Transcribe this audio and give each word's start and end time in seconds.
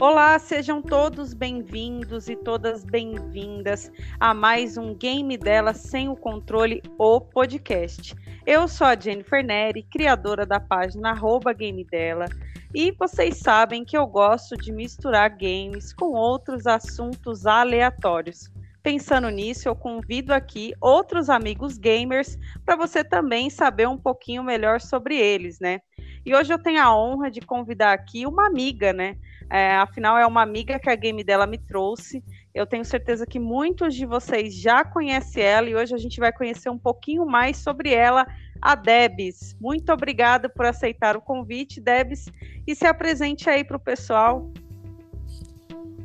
Olá, 0.00 0.38
sejam 0.38 0.80
todos 0.80 1.34
bem-vindos 1.34 2.28
e 2.28 2.36
todas 2.36 2.84
bem-vindas 2.84 3.90
a 4.20 4.32
mais 4.32 4.78
um 4.78 4.94
Game 4.94 5.36
dela 5.36 5.74
sem 5.74 6.08
o 6.08 6.14
controle, 6.14 6.80
o 6.96 7.20
podcast. 7.20 8.14
Eu 8.46 8.68
sou 8.68 8.86
a 8.86 8.94
Jennifer 8.94 9.44
Neri, 9.44 9.82
criadora 9.82 10.46
da 10.46 10.60
página 10.60 11.10
arroba 11.10 11.52
Game 11.52 11.84
dela, 11.84 12.26
e 12.72 12.92
vocês 12.92 13.38
sabem 13.38 13.84
que 13.84 13.98
eu 13.98 14.06
gosto 14.06 14.56
de 14.56 14.70
misturar 14.70 15.30
games 15.30 15.92
com 15.92 16.12
outros 16.12 16.68
assuntos 16.68 17.44
aleatórios. 17.44 18.52
Pensando 18.84 19.28
nisso, 19.30 19.68
eu 19.68 19.74
convido 19.74 20.32
aqui 20.32 20.74
outros 20.80 21.28
amigos 21.28 21.76
gamers 21.76 22.38
para 22.64 22.76
você 22.76 23.02
também 23.02 23.50
saber 23.50 23.88
um 23.88 23.98
pouquinho 23.98 24.44
melhor 24.44 24.80
sobre 24.80 25.16
eles, 25.16 25.58
né? 25.58 25.80
E 26.24 26.34
hoje 26.36 26.52
eu 26.52 26.62
tenho 26.62 26.80
a 26.80 26.96
honra 26.96 27.30
de 27.30 27.40
convidar 27.40 27.92
aqui 27.92 28.26
uma 28.26 28.46
amiga, 28.46 28.92
né? 28.92 29.16
É, 29.50 29.76
afinal, 29.76 30.18
é 30.18 30.26
uma 30.26 30.42
amiga 30.42 30.78
que 30.78 30.90
a 30.90 30.94
game 30.94 31.24
dela 31.24 31.46
me 31.46 31.58
trouxe. 31.58 32.22
Eu 32.54 32.66
tenho 32.66 32.84
certeza 32.84 33.26
que 33.26 33.38
muitos 33.38 33.94
de 33.94 34.04
vocês 34.04 34.54
já 34.54 34.84
conhecem 34.84 35.42
ela 35.42 35.68
e 35.68 35.74
hoje 35.74 35.94
a 35.94 35.98
gente 35.98 36.20
vai 36.20 36.32
conhecer 36.32 36.68
um 36.68 36.78
pouquinho 36.78 37.24
mais 37.24 37.56
sobre 37.58 37.92
ela, 37.92 38.26
a 38.60 38.74
Debs. 38.74 39.56
Muito 39.60 39.92
obrigada 39.92 40.48
por 40.48 40.66
aceitar 40.66 41.16
o 41.16 41.22
convite, 41.22 41.80
Debs, 41.80 42.26
e 42.66 42.74
se 42.74 42.86
apresente 42.86 43.48
aí 43.48 43.64
para 43.64 43.76
o 43.76 43.80
pessoal. 43.80 44.50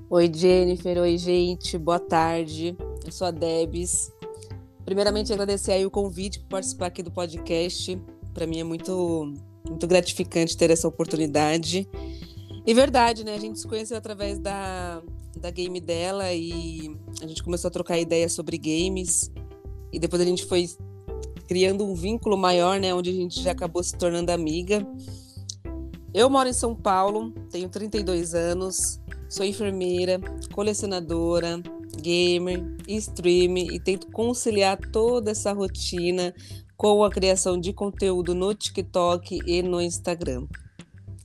Oi, 0.09 0.31
Jennifer. 0.33 0.97
Oi, 0.99 1.17
gente. 1.17 1.77
Boa 1.77 1.99
tarde. 1.99 2.77
Eu 3.03 3.11
sou 3.11 3.27
a 3.27 3.31
Debs. 3.31 4.11
Primeiramente, 4.85 5.33
agradecer 5.33 5.71
aí 5.71 5.85
o 5.85 5.91
convite 5.91 6.39
para 6.39 6.49
participar 6.49 6.85
aqui 6.87 7.01
do 7.01 7.11
podcast. 7.11 7.99
Para 8.33 8.45
mim 8.45 8.59
é 8.59 8.63
muito, 8.63 9.33
muito 9.67 9.87
gratificante 9.87 10.55
ter 10.55 10.69
essa 10.69 10.87
oportunidade. 10.87 11.89
E 12.65 12.73
verdade, 12.73 13.25
né? 13.25 13.35
A 13.35 13.39
gente 13.39 13.59
se 13.59 13.67
conheceu 13.67 13.97
através 13.97 14.39
da, 14.39 15.01
da 15.37 15.51
game 15.51 15.81
dela 15.81 16.31
e 16.33 16.95
a 17.21 17.27
gente 17.27 17.43
começou 17.43 17.67
a 17.67 17.71
trocar 17.71 17.99
ideias 17.99 18.31
sobre 18.31 18.57
games. 18.57 19.31
E 19.91 19.99
depois 19.99 20.21
a 20.21 20.25
gente 20.25 20.45
foi 20.45 20.69
criando 21.47 21.85
um 21.85 21.93
vínculo 21.93 22.37
maior, 22.37 22.79
né? 22.79 22.93
Onde 22.93 23.09
a 23.09 23.13
gente 23.13 23.41
já 23.41 23.51
acabou 23.51 23.83
se 23.83 23.95
tornando 23.97 24.31
amiga. 24.31 24.87
Eu 26.13 26.29
moro 26.29 26.47
em 26.47 26.53
São 26.53 26.75
Paulo, 26.75 27.31
tenho 27.51 27.67
32 27.67 28.35
anos, 28.35 29.01
sou 29.27 29.45
enfermeira, 29.45 30.21
colecionadora, 30.53 31.61
gamer, 32.01 32.63
streamer 32.87 33.73
e 33.73 33.79
tento 33.79 34.07
conciliar 34.11 34.77
toda 34.91 35.31
essa 35.31 35.51
rotina 35.51 36.33
com 36.77 37.03
a 37.03 37.09
criação 37.09 37.59
de 37.59 37.73
conteúdo 37.73 38.35
no 38.35 38.53
TikTok 38.53 39.39
e 39.45 39.61
no 39.63 39.81
Instagram. 39.81 40.47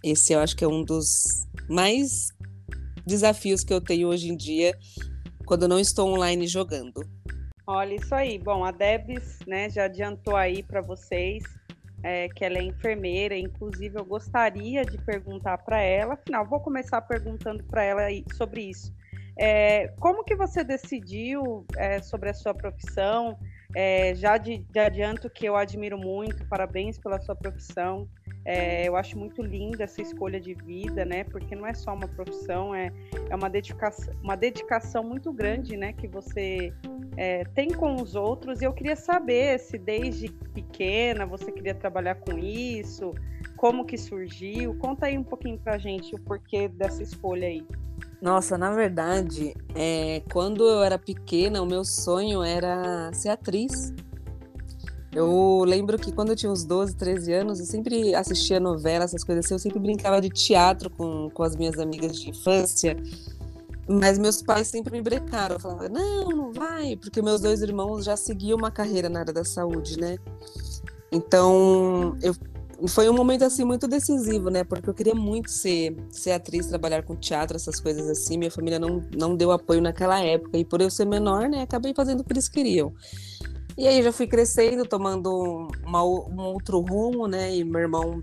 Esse 0.03 0.33
eu 0.33 0.41
acho 0.41 0.57
que 0.57 0.65
é 0.65 0.69
um 0.69 0.85
dos 0.85 1.47
mais 1.69 2.33
desafios 3.07 3.65
que 3.65 3.73
eu 3.73 3.81
tenho 3.81 4.09
hoje 4.09 4.29
em 4.29 4.37
dia 4.37 4.77
quando 5.45 5.63
eu 5.63 5.69
não 5.69 5.81
estou 5.81 6.09
online 6.09 6.47
jogando. 6.47 7.01
Olha 7.67 7.95
isso 7.95 8.15
aí. 8.15 8.39
Bom, 8.39 8.65
a 8.65 8.71
Debs, 8.71 9.39
né, 9.47 9.69
já 9.69 9.85
adiantou 9.85 10.37
aí 10.37 10.63
para 10.63 10.81
vocês 10.81 11.43
é, 12.03 12.29
que 12.29 12.45
ela 12.45 12.59
é 12.59 12.63
enfermeira. 12.63 13.37
Inclusive, 13.37 13.99
eu 13.99 14.05
gostaria 14.05 14.85
de 14.85 14.99
perguntar 14.99 15.59
para 15.59 15.81
ela. 15.81 16.15
Afinal, 16.15 16.47
vou 16.47 16.61
começar 16.61 17.01
perguntando 17.03 17.65
para 17.65 17.85
ela 17.85 18.03
sobre 18.35 18.63
isso. 18.63 18.93
É, 19.39 19.89
como 20.01 20.25
que 20.25 20.35
você 20.35 20.65
decidiu 20.65 21.65
é, 21.77 22.03
sobre 22.03 22.31
a 22.31 22.35
sua 22.35 22.55
profissão? 22.55 23.39
É, 23.75 24.15
já 24.15 24.37
de, 24.37 24.59
de 24.59 24.79
adianto 24.79 25.31
que 25.31 25.47
eu 25.47 25.57
admiro 25.57 25.99
muito. 25.99 26.47
Parabéns 26.47 26.99
pela 26.99 27.21
sua 27.21 27.37
profissão. 27.37 28.09
É, 28.45 28.89
eu 28.89 28.97
acho 28.97 29.19
muito 29.19 29.43
linda 29.43 29.85
essa 29.85 30.01
escolha 30.01 30.41
de 30.41 30.55
vida, 30.55 31.05
né? 31.05 31.25
Porque 31.25 31.55
não 31.55 31.67
é 31.67 31.75
só 31.75 31.95
uma 31.95 32.09
profissão, 32.09 32.75
é, 32.75 32.93
é 33.29 33.35
uma, 33.35 33.51
dedicação, 33.51 34.15
uma 34.23 34.37
dedicação 34.37 35.05
muito 35.05 35.33
grande, 35.33 35.77
né? 35.77 35.93
Que 35.93 36.09
você 36.09 36.73
é, 37.17 37.45
tem 37.55 37.69
com 37.69 37.97
os 37.97 38.15
outros. 38.15 38.63
E 38.63 38.65
eu 38.65 38.73
queria 38.73 38.97
saber 38.97 39.59
se 39.59 39.77
desde 39.77 40.29
pequena 40.55 41.27
você 41.27 41.53
queria 41.53 41.75
trabalhar 41.75 42.15
com 42.17 42.39
isso, 42.39 43.15
como 43.57 43.85
que 43.85 43.99
surgiu. 43.99 44.75
Conta 44.79 45.07
aí 45.07 45.19
um 45.19 45.25
pouquinho 45.25 45.59
pra 45.59 45.77
gente 45.77 46.15
o 46.15 46.21
porquê 46.21 46.69
dessa 46.69 47.03
escolha 47.03 47.49
aí. 47.49 47.67
Nossa, 48.21 48.59
na 48.59 48.73
verdade, 48.73 49.55
é, 49.75 50.23
quando 50.33 50.67
eu 50.67 50.83
era 50.83 50.99
pequena, 50.99 51.63
o 51.63 51.67
meu 51.67 51.85
sonho 51.85 52.43
era 52.43 53.13
ser 53.13 53.29
atriz. 53.29 53.93
Eu 55.13 55.65
lembro 55.67 55.99
que 55.99 56.13
quando 56.13 56.31
eu 56.31 56.37
tinha 56.37 56.53
uns 56.53 56.65
12, 56.65 56.95
13 56.95 57.33
anos, 57.33 57.61
eu 57.61 57.67
sempre 57.67 58.15
assistia 58.15 58.61
novela, 58.61 59.05
essas 59.05 59.25
coisas 59.25 59.45
assim, 59.45 59.55
eu 59.55 59.59
sempre 59.59 59.79
brincava 59.79 60.21
de 60.21 60.29
teatro 60.29 60.91
com, 60.91 61.31
com 61.31 61.43
as 61.43 61.57
minhas 61.57 61.79
amigas 61.79 62.21
de 62.21 62.31
infância. 62.31 62.97
Mas 63.89 64.19
meus 64.19 64.43
pais 64.43 64.69
sempre 64.69 64.93
me 64.93 65.01
brecaram, 65.01 65.59
falavam, 65.59 65.89
não, 65.89 66.29
não 66.29 66.53
vai, 66.53 66.95
porque 66.97 67.23
meus 67.23 67.41
dois 67.41 67.63
irmãos 67.63 68.05
já 68.05 68.17
seguiam 68.19 68.59
uma 68.59 68.71
carreira 68.71 69.09
na 69.09 69.21
área 69.21 69.33
da 69.33 69.45
saúde, 69.45 69.99
né? 69.99 70.19
Então, 71.11 72.15
eu, 72.21 72.35
foi 72.87 73.09
um 73.09 73.15
momento 73.15 73.45
assim 73.45 73.65
muito 73.65 73.89
decisivo, 73.89 74.51
né? 74.51 74.63
Porque 74.63 74.91
eu 74.91 74.95
queria 74.95 75.15
muito 75.15 75.51
ser, 75.51 75.97
ser 76.11 76.33
atriz, 76.33 76.67
trabalhar 76.67 77.03
com 77.03 77.17
teatro, 77.17 77.57
essas 77.57 77.81
coisas 77.81 78.07
assim. 78.09 78.37
Minha 78.37 78.51
família 78.51 78.79
não, 78.79 79.03
não 79.17 79.35
deu 79.35 79.51
apoio 79.51 79.81
naquela 79.81 80.21
época. 80.21 80.59
E 80.59 80.65
por 80.67 80.83
eu 80.83 80.91
ser 80.91 81.07
menor, 81.07 81.49
né, 81.49 81.63
acabei 81.63 81.95
fazendo 81.95 82.21
o 82.21 82.25
que 82.25 82.33
eles 82.33 82.49
queriam. 82.49 82.93
E 83.79 83.87
aí 83.87 84.03
já 84.03 84.11
fui 84.11 84.27
crescendo, 84.27 84.85
tomando 84.85 85.69
uma, 85.87 86.03
um 86.03 86.41
outro 86.41 86.81
rumo, 86.81 87.29
né? 87.29 87.55
E 87.55 87.63
meu 87.63 87.81
irmão, 87.81 88.21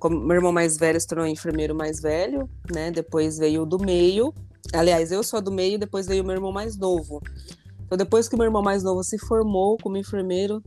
meu 0.00 0.36
irmão 0.36 0.52
mais 0.52 0.76
velho 0.76 1.00
se 1.00 1.08
tornou 1.08 1.26
enfermeiro 1.26 1.74
mais 1.74 2.00
velho, 2.00 2.48
né? 2.72 2.92
Depois 2.92 3.36
veio 3.36 3.62
o 3.62 3.66
do 3.66 3.80
meio. 3.80 4.32
Aliás, 4.72 5.10
eu 5.10 5.24
sou 5.24 5.38
a 5.38 5.40
do 5.40 5.50
meio, 5.50 5.76
depois 5.76 6.06
veio 6.06 6.22
o 6.22 6.26
meu 6.26 6.36
irmão 6.36 6.52
mais 6.52 6.78
novo. 6.78 7.20
Então, 7.84 7.98
depois 7.98 8.28
que 8.28 8.36
meu 8.36 8.44
irmão 8.44 8.62
mais 8.62 8.84
novo 8.84 9.02
se 9.02 9.18
formou 9.18 9.76
como 9.76 9.96
enfermeiro, 9.96 10.62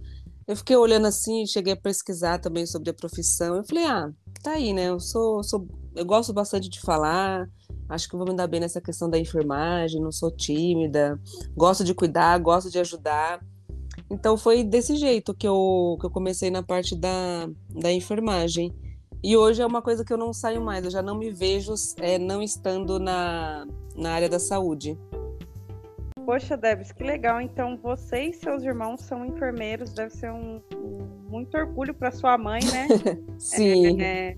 eu 0.45 0.57
fiquei 0.57 0.75
olhando 0.75 1.07
assim, 1.07 1.45
cheguei 1.47 1.72
a 1.72 1.78
pesquisar 1.78 2.38
também 2.38 2.66
sobre 2.66 2.90
a 2.90 2.94
profissão. 2.94 3.56
Eu 3.56 3.63
falei, 3.63 3.85
ah, 3.85 4.12
tá 4.44 4.51
aí, 4.51 4.74
né? 4.74 4.90
Eu 4.90 5.00
sou, 5.00 5.44
sou 5.44 5.66
eu 5.95 6.03
gosto 6.06 6.34
bastante 6.34 6.68
de 6.68 6.81
falar, 6.81 7.47
acho 7.88 8.09
que 8.09 8.18
vou 8.18 8.28
me 8.28 8.35
dar 8.35 8.47
bem 8.47 8.59
nessa 8.59 8.81
questão 8.81 9.09
da 9.09 9.18
enfermagem, 9.18 10.01
não 10.01 10.12
sou 10.12 10.29
tímida, 10.29 11.18
gosto 11.56 11.85
de 11.85 11.94
cuidar, 11.94 12.38
gosto 12.40 12.69
de 12.69 12.79
ajudar. 12.79 13.40
Então 14.10 14.38
foi 14.38 14.64
desse 14.64 14.96
jeito 14.96 15.34
que 15.34 15.48
eu, 15.48 15.98
que 16.00 16.06
eu 16.06 16.12
comecei 16.12 16.52
na 16.52 16.62
parte 16.62 16.96
da, 16.96 17.50
da 17.70 17.92
enfermagem. 17.92 18.74
E 19.24 19.36
hoje 19.36 19.62
é 19.62 19.66
uma 19.66 19.82
coisa 19.82 20.06
que 20.06 20.14
eu 20.14 20.18
não 20.18 20.32
saio 20.32 20.62
mais, 20.62 20.86
eu 20.86 20.92
já 20.92 21.02
não 21.02 21.18
me 21.18 21.32
vejo 21.32 21.74
é, 21.98 22.20
não 22.20 22.44
estando 22.44 23.00
na, 23.00 23.66
na 23.96 24.12
área 24.12 24.30
da 24.30 24.38
saúde. 24.38 24.98
Poxa, 26.26 26.58
Debs, 26.58 26.92
que 26.92 27.04
legal. 27.04 27.40
Então 27.40 27.78
você 27.78 28.26
e 28.26 28.34
seus 28.34 28.64
irmãos 28.64 29.02
são 29.02 29.26
enfermeiros, 29.26 29.94
deve 29.94 30.12
ser 30.12 30.32
um, 30.32 30.62
um 30.76 31.30
muito 31.30 31.56
orgulho 31.58 31.94
para 31.94 32.12
sua 32.12 32.38
mãe, 32.38 32.62
né? 32.66 32.88
Sim. 33.38 34.02
É, 34.02 34.30
é, 34.32 34.38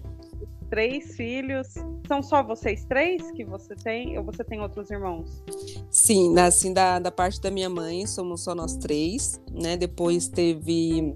três 0.69 1.15
filhos. 1.15 1.67
São 2.07 2.21
só 2.21 2.43
vocês 2.43 2.85
três 2.85 3.31
que 3.31 3.43
você 3.43 3.75
tem? 3.75 4.17
Ou 4.17 4.23
você 4.23 4.43
tem 4.43 4.61
outros 4.61 4.89
irmãos? 4.89 5.43
Sim, 5.89 6.37
assim, 6.39 6.73
da, 6.73 6.99
da 6.99 7.11
parte 7.11 7.41
da 7.41 7.51
minha 7.51 7.69
mãe, 7.69 8.05
somos 8.05 8.43
só 8.43 8.53
nós 8.53 8.75
três, 8.77 9.41
né? 9.51 9.77
Depois 9.77 10.27
teve. 10.27 11.15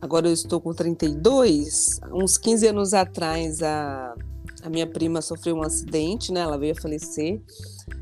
Agora 0.00 0.28
eu 0.28 0.32
estou 0.32 0.60
com 0.60 0.72
32. 0.72 2.00
Uns 2.12 2.38
15 2.38 2.68
anos 2.68 2.94
atrás, 2.94 3.62
a, 3.62 4.14
a 4.62 4.70
minha 4.70 4.86
prima 4.86 5.20
sofreu 5.20 5.56
um 5.56 5.62
acidente, 5.62 6.32
né? 6.32 6.40
Ela 6.40 6.58
veio 6.58 6.72
a 6.72 6.80
falecer. 6.80 7.40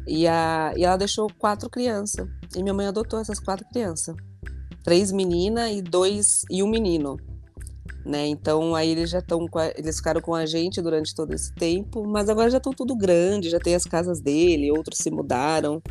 E, 0.07 0.27
a, 0.27 0.73
e 0.77 0.85
ela 0.85 0.97
deixou 0.97 1.29
quatro 1.39 1.69
crianças. 1.69 2.29
E 2.57 2.63
minha 2.63 2.75
mãe 2.75 2.87
adotou 2.87 3.19
essas 3.19 3.41
quatro 3.41 3.67
crianças. 3.73 4.15
Três 4.85 5.13
meninas 5.13 5.71
e 5.73 5.83
dois 5.83 6.45
e 6.49 6.63
um 6.63 6.69
menino 6.69 7.19
né? 8.05 8.27
Então 8.27 8.75
aí 8.75 8.91
eles 8.91 9.11
já 9.11 9.19
estão, 9.19 9.47
eles 9.77 9.97
ficaram 9.97 10.21
com 10.21 10.35
a 10.35 10.47
gente 10.47 10.81
durante 10.81 11.15
todo 11.15 11.33
esse 11.33 11.53
tempo, 11.55 12.07
mas 12.07 12.29
agora 12.29 12.51
já 12.51 12.59
estão 12.59 12.73
tudo 12.73 12.97
grande, 12.97 13.51
já 13.51 13.59
tem 13.59 13.75
as 13.75 13.85
casas 13.85 14.21
dele, 14.21 14.71
outros 14.71 14.99
se 14.99 15.11
mudaram. 15.11 15.83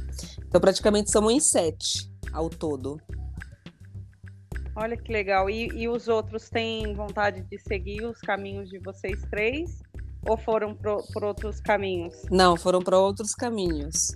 Então 0.45 0.59
praticamente 0.59 1.11
somos 1.11 1.33
em 1.33 1.39
sete 1.39 2.11
ao 2.31 2.49
todo. 2.49 2.97
Olha 4.75 4.95
que 4.95 5.11
legal. 5.11 5.49
E, 5.49 5.69
e 5.69 5.89
os 5.89 6.07
outros 6.07 6.49
têm 6.49 6.93
vontade 6.93 7.41
de 7.41 7.57
seguir 7.57 8.05
os 8.05 8.19
caminhos 8.19 8.69
de 8.69 8.77
vocês 8.77 9.21
três? 9.29 9.81
Ou 10.27 10.37
foram 10.37 10.75
pro, 10.75 11.03
por 11.13 11.23
outros 11.23 11.59
caminhos? 11.59 12.13
Não, 12.29 12.55
foram 12.55 12.79
para 12.81 12.99
outros 12.99 13.33
caminhos. 13.33 14.11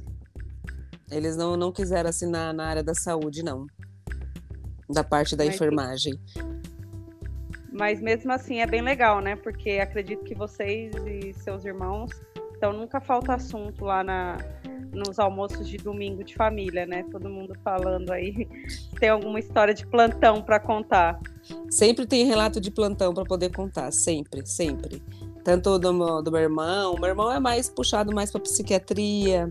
Eles 1.10 1.36
não, 1.36 1.58
não 1.58 1.72
quiseram 1.72 2.10
assinar 2.10 2.54
na 2.54 2.66
área 2.66 2.84
da 2.84 2.94
saúde, 2.94 3.44
não. 3.44 3.66
Da 4.88 5.04
parte 5.04 5.36
da 5.36 5.46
Mas 5.46 5.56
enfermagem. 5.56 6.14
Mas 7.72 8.02
mesmo 8.02 8.32
assim 8.32 8.60
é 8.60 8.68
bem 8.68 8.82
legal, 8.82 9.22
né? 9.22 9.36
Porque 9.36 9.72
acredito 9.72 10.24
que 10.24 10.36
vocês 10.36 10.94
e 11.06 11.34
seus 11.34 11.64
irmãos, 11.64 12.12
então 12.56 12.74
nunca 12.74 13.00
falta 13.00 13.34
assunto 13.34 13.86
lá 13.86 14.04
na, 14.04 14.38
nos 14.94 15.18
almoços 15.20 15.68
de 15.68 15.78
domingo 15.78 16.24
de 16.24 16.36
família, 16.36 16.86
né? 16.86 17.06
Todo 17.10 17.30
mundo 17.30 17.54
falando 17.64 18.12
aí, 18.12 18.48
tem 19.00 19.10
alguma 19.10 19.40
história 19.40 19.74
de 19.74 19.88
plantão 19.88 20.42
para 20.42 20.60
contar. 20.60 21.20
Sempre 21.70 22.06
tem 22.06 22.26
relato 22.26 22.60
de 22.60 22.70
plantão 22.70 23.14
para 23.14 23.24
poder 23.24 23.52
contar, 23.52 23.92
sempre, 23.92 24.46
sempre. 24.46 25.02
Tanto 25.44 25.80
do 25.80 25.94
meu, 25.94 26.22
do 26.22 26.32
meu 26.32 26.42
irmão, 26.42 26.94
o 26.94 27.00
meu 27.00 27.10
irmão 27.10 27.32
é 27.32 27.40
mais 27.40 27.70
puxado 27.70 28.14
mais 28.14 28.32
para 28.32 28.42
psiquiatria, 28.42 29.48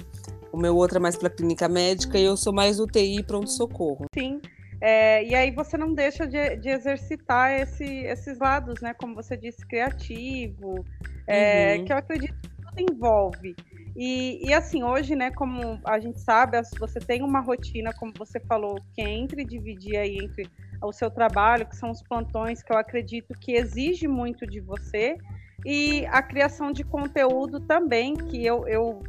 o 0.53 0.57
meu 0.57 0.77
outro 0.77 0.99
é 0.99 1.01
mais 1.01 1.17
para 1.17 1.31
clínica 1.31 1.69
médica 1.69 2.19
e 2.19 2.25
eu 2.25 2.37
sou 2.37 2.53
mais 2.53 2.79
UTI 2.79 3.23
pronto-socorro. 3.25 4.07
Sim. 4.15 4.41
É, 4.81 5.23
e 5.25 5.35
aí 5.35 5.51
você 5.51 5.77
não 5.77 5.93
deixa 5.93 6.27
de, 6.27 6.57
de 6.57 6.71
exercitar 6.71 7.53
esse, 7.53 7.85
esses 7.85 8.39
lados, 8.39 8.81
né? 8.81 8.95
Como 8.95 9.15
você 9.15 9.37
disse, 9.37 9.67
criativo, 9.67 10.85
é, 11.27 11.77
uhum. 11.77 11.85
que 11.85 11.93
eu 11.93 11.97
acredito 11.97 12.35
que 12.41 12.49
tudo 12.49 12.93
envolve. 12.93 13.55
E, 13.97 14.49
e, 14.49 14.55
assim, 14.55 14.83
hoje, 14.83 15.15
né, 15.15 15.31
como 15.31 15.81
a 15.85 15.99
gente 15.99 16.21
sabe, 16.21 16.61
você 16.79 16.99
tem 17.01 17.23
uma 17.23 17.41
rotina, 17.41 17.93
como 17.93 18.13
você 18.17 18.41
falou, 18.41 18.77
que 18.95 19.03
é 19.03 19.11
entre 19.11 19.45
dividir 19.45 19.97
aí 19.97 20.17
entre 20.17 20.49
o 20.83 20.93
seu 20.93 21.11
trabalho, 21.11 21.67
que 21.67 21.77
são 21.77 21.91
os 21.91 22.03
plantões, 22.03 22.63
que 22.63 22.73
eu 22.73 22.79
acredito 22.79 23.35
que 23.39 23.53
exige 23.53 24.09
muito 24.09 24.47
de 24.47 24.61
você, 24.61 25.19
e 25.65 26.07
a 26.07 26.23
criação 26.23 26.73
de 26.73 26.83
conteúdo 26.83 27.61
também, 27.61 28.15
que 28.15 28.45
eu, 28.45 28.67
eu 28.67 29.03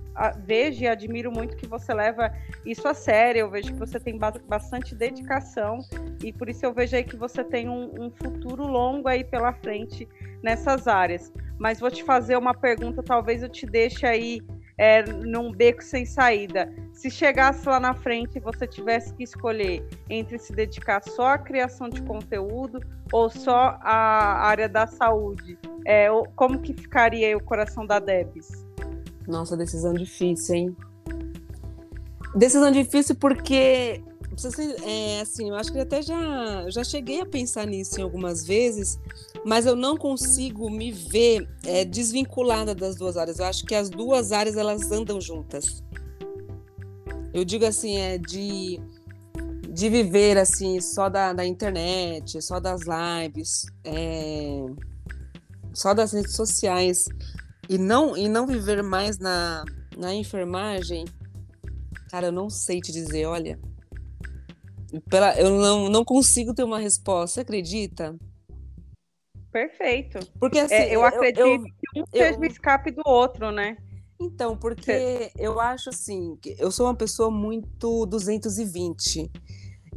vejo 0.45 0.83
e 0.83 0.87
admiro 0.87 1.31
muito 1.31 1.55
que 1.55 1.65
você 1.65 1.93
leva 1.93 2.33
isso 2.65 2.87
a 2.87 2.93
sério. 2.93 3.39
Eu 3.39 3.49
vejo 3.49 3.71
que 3.71 3.79
você 3.79 3.99
tem 3.99 4.17
bastante 4.17 4.93
dedicação 4.93 5.79
e 6.21 6.33
por 6.33 6.49
isso 6.49 6.65
eu 6.65 6.73
vejo 6.73 6.95
aí 6.95 7.03
que 7.03 7.15
você 7.15 7.43
tem 7.43 7.69
um, 7.69 7.91
um 7.97 8.11
futuro 8.11 8.65
longo 8.67 9.07
aí 9.07 9.23
pela 9.23 9.53
frente 9.53 10.07
nessas 10.43 10.87
áreas. 10.87 11.31
Mas 11.57 11.79
vou 11.79 11.89
te 11.89 12.03
fazer 12.03 12.37
uma 12.37 12.53
pergunta, 12.53 13.01
talvez 13.01 13.41
eu 13.43 13.49
te 13.49 13.65
deixe 13.65 14.05
aí 14.05 14.41
é, 14.77 15.03
num 15.03 15.51
beco 15.51 15.83
sem 15.83 16.05
saída. 16.05 16.73
Se 16.93 17.09
chegasse 17.09 17.67
lá 17.67 17.79
na 17.79 17.93
frente 17.93 18.37
e 18.37 18.39
você 18.39 18.67
tivesse 18.67 19.13
que 19.13 19.23
escolher 19.23 19.87
entre 20.09 20.37
se 20.37 20.53
dedicar 20.53 21.01
só 21.03 21.29
à 21.29 21.37
criação 21.37 21.89
de 21.89 22.01
conteúdo 22.03 22.79
ou 23.11 23.29
só 23.29 23.77
à 23.81 24.45
área 24.47 24.69
da 24.69 24.87
saúde, 24.87 25.57
é, 25.85 26.07
como 26.35 26.59
que 26.59 26.73
ficaria 26.73 27.35
o 27.35 27.43
coração 27.43 27.85
da 27.85 27.99
Debs? 27.99 28.65
Nossa, 29.27 29.55
decisão 29.55 29.93
difícil, 29.93 30.55
hein? 30.55 30.77
Decisão 32.35 32.71
difícil 32.71 33.15
porque 33.15 34.01
é, 34.83 35.21
assim, 35.21 35.49
eu 35.49 35.55
acho 35.55 35.71
que 35.71 35.79
até 35.79 36.01
já, 36.01 36.69
já 36.69 36.83
cheguei 36.83 37.21
a 37.21 37.25
pensar 37.25 37.65
nisso 37.65 37.99
em 37.99 38.03
algumas 38.03 38.45
vezes, 38.45 38.99
mas 39.45 39.65
eu 39.65 39.75
não 39.75 39.97
consigo 39.97 40.69
me 40.69 40.91
ver 40.91 41.47
é, 41.65 41.85
desvinculada 41.85 42.73
das 42.73 42.95
duas 42.95 43.17
áreas. 43.17 43.39
Eu 43.39 43.45
acho 43.45 43.65
que 43.65 43.75
as 43.75 43.89
duas 43.89 44.31
áreas 44.31 44.57
elas 44.57 44.91
andam 44.91 45.19
juntas. 45.19 45.83
Eu 47.33 47.45
digo 47.45 47.65
assim, 47.65 47.97
é 47.97 48.17
de, 48.17 48.79
de 49.69 49.89
viver 49.89 50.37
assim 50.37 50.81
só 50.81 51.09
da, 51.09 51.33
da 51.33 51.45
internet, 51.45 52.41
só 52.41 52.59
das 52.59 52.81
lives, 52.81 53.65
é, 53.83 54.65
só 55.73 55.93
das 55.93 56.11
redes 56.11 56.35
sociais 56.35 57.05
e 57.69 57.77
não 57.77 58.17
e 58.17 58.27
não 58.27 58.45
viver 58.45 58.83
mais 58.83 59.17
na, 59.17 59.63
na 59.97 60.13
enfermagem. 60.13 61.05
Cara, 62.09 62.27
eu 62.27 62.31
não 62.31 62.49
sei 62.49 62.81
te 62.81 62.91
dizer, 62.91 63.25
olha. 63.25 63.57
Pela, 65.09 65.39
eu 65.39 65.49
não, 65.49 65.89
não 65.89 66.03
consigo 66.03 66.53
ter 66.53 66.63
uma 66.63 66.79
resposta, 66.79 67.35
você 67.35 67.41
acredita? 67.41 68.15
Perfeito. 69.51 70.19
Porque 70.39 70.59
assim, 70.59 70.73
é, 70.73 70.95
eu 70.95 71.03
acredito 71.03 71.39
eu, 71.39 71.47
eu, 71.47 71.63
que 71.63 72.01
um 72.01 72.05
seja 72.11 72.39
o 72.39 72.45
escape 72.45 72.91
do 72.91 73.01
outro, 73.05 73.51
né? 73.51 73.77
Então, 74.19 74.55
porque 74.55 75.31
eu 75.37 75.59
acho 75.59 75.89
assim, 75.89 76.37
que 76.41 76.55
eu 76.59 76.71
sou 76.71 76.85
uma 76.85 76.95
pessoa 76.95 77.31
muito 77.31 78.05
220. 78.05 79.31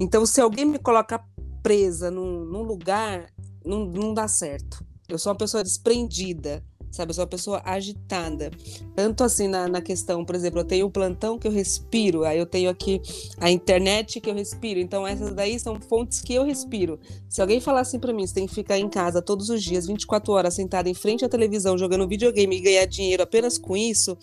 Então, 0.01 0.25
se 0.25 0.41
alguém 0.41 0.65
me 0.65 0.79
coloca 0.79 1.23
presa 1.63 2.11
num, 2.11 2.45
num 2.45 2.63
lugar, 2.63 3.27
não, 3.65 3.85
não 3.85 4.15
dá 4.15 4.27
certo. 4.27 4.85
Eu 5.09 5.19
sou 5.19 5.31
uma 5.31 5.39
pessoa 5.39 5.63
desprendida 5.63 6.65
sabe? 6.95 7.11
Eu 7.11 7.15
sou 7.15 7.23
uma 7.23 7.29
pessoa 7.29 7.63
agitada. 7.65 8.51
Tanto 8.95 9.25
assim 9.25 9.49
na, 9.49 9.69
na 9.69 9.81
questão, 9.81 10.25
por 10.25 10.35
exemplo, 10.35 10.61
eu 10.61 10.65
tenho 10.65 10.87
o 10.87 10.91
plantão 10.91 11.39
que 11.39 11.47
eu 11.47 11.53
respiro, 11.53 12.25
aí 12.25 12.39
eu 12.39 12.47
tenho 12.47 12.71
aqui 12.71 13.01
a 13.39 13.51
internet 13.51 14.21
que 14.21 14.31
eu 14.31 14.35
respiro. 14.35 14.81
Então, 14.81 15.07
essas 15.07 15.33
daí 15.33 15.59
são 15.59 15.81
fontes 15.81 16.21
que 16.21 16.35
eu 16.35 16.45
respiro. 16.45 16.99
Se 17.29 17.41
alguém 17.41 17.61
falar 17.61 17.81
assim 17.81 17.99
para 17.99 18.13
mim, 18.13 18.27
você 18.27 18.35
tem 18.35 18.47
que 18.47 18.55
ficar 18.55 18.79
em 18.79 18.89
casa 18.89 19.21
todos 19.21 19.51
os 19.51 19.63
dias, 19.63 19.87
24 19.87 20.33
horas, 20.33 20.55
sentada 20.55 20.89
em 20.89 20.95
frente 20.95 21.25
à 21.25 21.29
televisão, 21.29 21.77
jogando 21.77 22.07
videogame 22.07 22.57
e 22.57 22.61
ganhar 22.61 22.87
dinheiro 22.87 23.23
apenas 23.23 23.59
com 23.59 23.77
isso, 23.77 24.17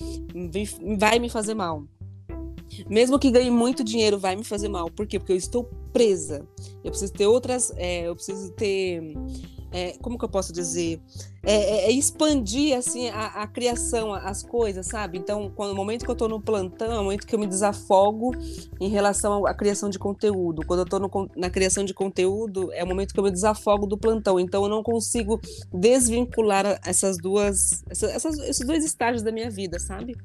vai 0.98 1.20
me 1.20 1.30
fazer 1.30 1.54
mal. 1.54 1.84
Mesmo 2.90 3.20
que 3.20 3.30
ganhe 3.30 3.52
muito 3.52 3.84
dinheiro, 3.84 4.18
vai 4.18 4.36
me 4.36 4.44
fazer 4.44 4.70
mal. 4.70 4.90
Por 4.90 5.06
quê? 5.06 5.20
Porque 5.20 5.34
eu 5.34 5.38
estou 5.38 5.70
presa. 5.92 6.48
Eu 6.84 6.92
preciso 6.92 7.14
ter 7.14 7.28
outras. 7.28 7.72
É, 7.76 8.08
eu 8.08 8.16
preciso 8.16 8.52
ter 8.54 9.14
é, 9.72 9.98
como 10.02 10.18
que 10.18 10.26
eu 10.26 10.30
posso 10.30 10.52
dizer, 10.52 11.02
é, 11.44 11.54
é, 11.54 11.86
é 11.86 11.92
expandir 11.92 12.78
assim 12.78 13.10
a, 13.10 13.28
a, 13.28 13.48
criação, 13.48 14.14
as 14.14 14.44
coisas, 14.44 14.86
sabe? 14.86 15.18
Então, 15.18 15.50
quando, 15.56 15.70
no 15.70 15.76
momento 15.76 16.04
que 16.04 16.12
eu 16.12 16.14
estou 16.14 16.28
no 16.28 16.42
plantão, 16.42 16.92
é 16.92 17.00
o 17.00 17.04
momento 17.04 17.26
que 17.26 17.34
eu 17.34 17.40
me 17.40 17.48
desafogo 17.48 18.36
em 18.80 18.90
relação 18.90 19.46
à 19.46 19.54
criação 19.54 19.90
de 19.90 19.98
conteúdo. 19.98 20.66
Quando 20.66 20.80
eu 20.82 20.84
estou 20.84 21.30
na 21.36 21.50
criação 21.50 21.86
de 21.86 21.94
conteúdo, 21.94 22.72
é 22.74 22.84
o 22.84 22.88
momento 22.88 23.14
que 23.14 23.20
eu 23.20 23.24
me 23.24 23.32
desafogo 23.32 23.88
do 23.88 23.98
plantão. 23.98 24.40
Então, 24.40 24.64
eu 24.64 24.70
não 24.70 24.84
consigo 24.84 25.40
desvincular 25.74 26.80
essas 26.86 27.18
duas, 27.18 27.84
essas, 27.90 28.38
esses 28.40 28.66
dois 28.66 28.84
estágios 28.84 29.24
da 29.24 29.32
minha 29.32 29.50
vida, 29.50 29.80
sabe? 29.80 30.18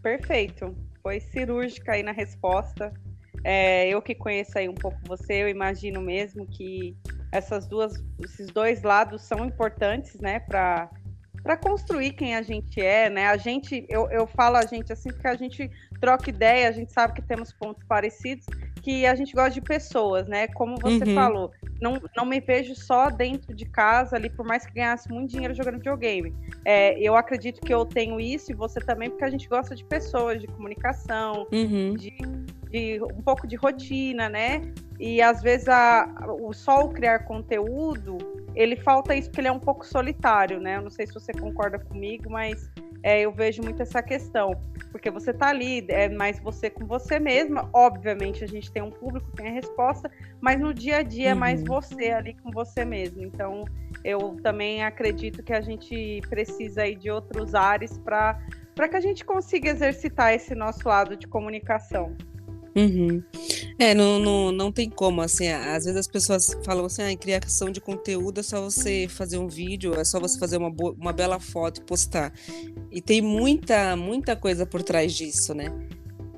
Perfeito. 0.00 0.74
Foi 1.02 1.18
cirúrgica 1.20 1.92
aí 1.92 2.02
na 2.02 2.12
resposta. 2.12 2.92
É, 3.42 3.88
eu 3.88 4.00
que 4.02 4.14
conheço 4.14 4.58
aí 4.58 4.68
um 4.68 4.74
pouco 4.74 4.98
você, 5.06 5.42
eu 5.42 5.48
imagino 5.48 6.00
mesmo 6.00 6.46
que 6.46 6.94
essas 7.32 7.66
duas, 7.66 7.94
esses 8.22 8.48
dois 8.48 8.82
lados 8.82 9.22
são 9.22 9.44
importantes, 9.44 10.20
né, 10.20 10.40
para 10.40 10.90
para 11.42 11.56
construir 11.56 12.12
quem 12.12 12.34
a 12.34 12.42
gente 12.42 12.80
é, 12.80 13.08
né? 13.08 13.26
A 13.28 13.36
gente, 13.36 13.86
eu, 13.88 14.10
eu 14.10 14.26
falo 14.26 14.56
a 14.56 14.66
gente 14.66 14.92
assim 14.92 15.10
porque 15.10 15.26
a 15.26 15.34
gente 15.34 15.70
troca 16.00 16.28
ideia, 16.28 16.68
a 16.68 16.72
gente 16.72 16.92
sabe 16.92 17.14
que 17.14 17.22
temos 17.22 17.52
pontos 17.52 17.82
parecidos, 17.84 18.44
que 18.82 19.06
a 19.06 19.14
gente 19.14 19.32
gosta 19.32 19.50
de 19.50 19.60
pessoas, 19.60 20.26
né? 20.26 20.48
Como 20.48 20.76
você 20.78 21.04
uhum. 21.04 21.14
falou, 21.14 21.50
não, 21.80 22.00
não 22.16 22.24
me 22.24 22.40
vejo 22.40 22.74
só 22.74 23.10
dentro 23.10 23.54
de 23.54 23.64
casa 23.64 24.16
ali, 24.16 24.28
por 24.28 24.46
mais 24.46 24.66
que 24.66 24.72
ganhasse 24.72 25.10
muito 25.10 25.30
dinheiro 25.30 25.54
jogando 25.54 25.76
videogame. 25.76 26.34
É, 26.64 26.98
eu 27.00 27.16
acredito 27.16 27.60
que 27.60 27.72
eu 27.72 27.84
tenho 27.84 28.20
isso 28.20 28.52
e 28.52 28.54
você 28.54 28.80
também, 28.80 29.10
porque 29.10 29.24
a 29.24 29.30
gente 29.30 29.48
gosta 29.48 29.74
de 29.74 29.84
pessoas, 29.84 30.40
de 30.40 30.46
comunicação, 30.46 31.46
uhum. 31.52 31.94
de, 31.94 32.16
de 32.70 33.00
um 33.02 33.22
pouco 33.22 33.46
de 33.46 33.56
rotina, 33.56 34.28
né? 34.28 34.72
E 34.98 35.20
às 35.20 35.42
vezes 35.42 35.68
a, 35.68 36.08
o 36.40 36.52
só 36.52 36.84
o 36.84 36.90
criar 36.90 37.20
conteúdo, 37.20 38.18
ele 38.54 38.76
falta 38.76 39.14
isso 39.14 39.28
porque 39.28 39.40
ele 39.40 39.48
é 39.48 39.52
um 39.52 39.60
pouco 39.60 39.86
solitário, 39.86 40.60
né? 40.60 40.76
Eu 40.76 40.82
não 40.82 40.90
sei 40.90 41.06
se 41.06 41.14
você 41.14 41.32
concorda 41.32 41.78
comigo, 41.78 42.30
mas 42.30 42.70
é, 43.02 43.20
eu 43.20 43.32
vejo 43.32 43.62
muito 43.62 43.82
essa 43.82 44.02
questão. 44.02 44.52
Porque 44.90 45.10
você 45.10 45.32
tá 45.32 45.48
ali, 45.48 45.84
é 45.88 46.08
mais 46.08 46.40
você 46.40 46.68
com 46.68 46.84
você 46.84 47.18
mesma. 47.18 47.68
Obviamente, 47.72 48.42
a 48.42 48.46
gente 48.46 48.70
tem 48.70 48.82
um 48.82 48.90
público, 48.90 49.30
tem 49.36 49.48
a 49.48 49.52
resposta, 49.52 50.10
mas 50.40 50.60
no 50.60 50.74
dia 50.74 50.98
a 50.98 51.02
dia 51.02 51.26
uhum. 51.26 51.32
é 51.32 51.34
mais 51.34 51.62
você 51.62 52.10
ali 52.10 52.34
com 52.34 52.50
você 52.50 52.84
mesmo. 52.84 53.22
Então, 53.22 53.64
eu 54.04 54.36
também 54.42 54.82
acredito 54.82 55.42
que 55.42 55.52
a 55.52 55.60
gente 55.60 56.20
precisa 56.28 56.82
aí 56.82 56.94
de 56.94 57.10
outros 57.10 57.54
ares 57.54 57.98
para 57.98 58.38
que 58.88 58.96
a 58.96 59.00
gente 59.00 59.24
consiga 59.24 59.70
exercitar 59.70 60.34
esse 60.34 60.54
nosso 60.54 60.86
lado 60.88 61.16
de 61.16 61.26
comunicação. 61.26 62.16
Uhum. 62.76 63.22
É, 63.78 63.94
não, 63.94 64.18
não, 64.20 64.52
não 64.52 64.72
tem 64.72 64.88
como, 64.88 65.20
assim, 65.20 65.48
às 65.48 65.84
vezes 65.84 65.96
as 65.96 66.06
pessoas 66.06 66.56
falam 66.64 66.84
assim, 66.84 67.02
ah, 67.02 67.16
criação 67.16 67.70
de 67.70 67.80
conteúdo 67.80 68.40
é 68.40 68.42
só 68.42 68.60
você 68.60 69.08
fazer 69.08 69.38
um 69.38 69.48
vídeo, 69.48 69.94
é 69.94 70.04
só 70.04 70.20
você 70.20 70.38
fazer 70.38 70.56
uma, 70.56 70.72
uma 70.96 71.12
bela 71.12 71.40
foto 71.40 71.80
e 71.80 71.84
postar. 71.84 72.32
E 72.90 73.00
tem 73.00 73.20
muita, 73.20 73.96
muita 73.96 74.36
coisa 74.36 74.64
por 74.64 74.82
trás 74.82 75.12
disso, 75.12 75.54
né? 75.54 75.66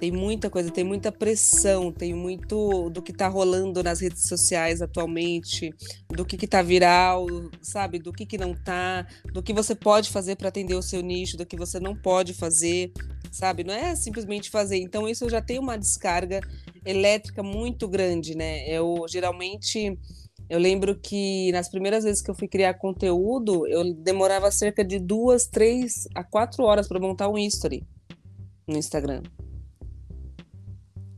Tem 0.03 0.11
muita 0.11 0.51
coisa, 0.51 0.69
tem 0.69 0.83
muita 0.83 1.13
pressão, 1.13 1.93
tem 1.93 2.13
muito 2.13 2.91
do 2.91 3.01
que 3.01 3.13
tá 3.13 3.29
rolando 3.29 3.85
nas 3.85 4.01
redes 4.01 4.27
sociais 4.27 4.83
atualmente, 4.83 5.73
do 6.09 6.25
que 6.25 6.37
que 6.37 6.49
tá 6.49 6.61
viral, 6.61 7.25
sabe? 7.61 8.01
Do 8.01 8.13
que 8.13 8.27
que 8.27 8.37
não 8.37 8.53
tá, 8.53 9.07
do 9.33 9.41
que 9.41 9.53
você 9.53 9.77
pode 9.77 10.11
fazer 10.11 10.35
para 10.35 10.49
atender 10.49 10.75
o 10.75 10.83
seu 10.83 11.01
nicho, 11.03 11.37
do 11.37 11.47
que 11.47 11.57
você 11.57 11.79
não 11.79 11.95
pode 11.95 12.35
fazer 12.35 12.93
sabe? 13.33 13.65
Não 13.65 13.75
é 13.75 13.97
simplesmente 13.97 14.51
fazer. 14.51 14.79
Então, 14.79 15.09
isso 15.09 15.29
já 15.29 15.41
tem 15.41 15.59
uma 15.59 15.77
descarga 15.77 16.41
elétrica 16.85 17.43
muito 17.43 17.89
grande, 17.89 18.37
né? 18.37 18.69
Eu 18.69 19.07
geralmente. 19.09 19.99
Eu 20.49 20.59
lembro 20.59 20.95
que 21.01 21.51
nas 21.53 21.71
primeiras 21.71 22.05
vezes 22.05 22.21
que 22.21 22.31
eu 22.31 22.35
fui 22.35 22.47
criar 22.47 22.75
conteúdo, 22.75 23.67
eu 23.67 23.95
demorava 23.95 24.51
cerca 24.51 24.85
de 24.85 24.99
duas, 24.99 25.47
três 25.47 26.07
a 26.15 26.23
quatro 26.23 26.65
horas 26.65 26.87
para 26.87 27.01
montar 27.01 27.29
um 27.29 27.39
history 27.39 27.87
no 28.69 28.77
Instagram. 28.77 29.23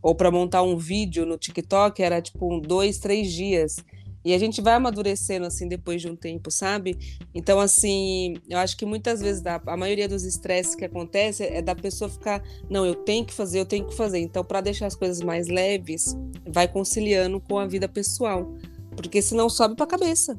Ou 0.00 0.14
para 0.14 0.30
montar 0.30 0.62
um 0.62 0.76
vídeo 0.76 1.26
no 1.26 1.36
TikTok 1.36 2.00
era 2.00 2.22
tipo 2.22 2.60
dois, 2.60 2.98
três 2.98 3.32
dias. 3.32 3.76
E 4.24 4.32
a 4.32 4.38
gente 4.38 4.62
vai 4.62 4.74
amadurecendo 4.74 5.46
assim 5.46 5.68
depois 5.68 6.00
de 6.00 6.08
um 6.08 6.16
tempo, 6.16 6.50
sabe? 6.50 6.96
Então, 7.34 7.60
assim, 7.60 8.34
eu 8.48 8.58
acho 8.58 8.76
que 8.76 8.86
muitas 8.86 9.20
vezes 9.20 9.44
a, 9.44 9.60
a 9.66 9.76
maioria 9.76 10.08
dos 10.08 10.24
estresses 10.24 10.74
que 10.74 10.84
acontece 10.84 11.44
é 11.44 11.60
da 11.60 11.74
pessoa 11.74 12.08
ficar, 12.08 12.42
não, 12.70 12.86
eu 12.86 12.94
tenho 12.94 13.24
que 13.24 13.34
fazer, 13.34 13.60
eu 13.60 13.66
tenho 13.66 13.86
que 13.86 13.94
fazer. 13.94 14.20
Então, 14.20 14.42
para 14.42 14.62
deixar 14.62 14.86
as 14.86 14.96
coisas 14.96 15.20
mais 15.20 15.48
leves, 15.48 16.16
vai 16.46 16.66
conciliando 16.66 17.38
com 17.38 17.58
a 17.58 17.66
vida 17.66 17.86
pessoal, 17.86 18.54
porque 18.96 19.20
senão 19.20 19.50
sobe 19.50 19.74
para 19.76 19.84
a 19.84 19.88
cabeça. 19.88 20.38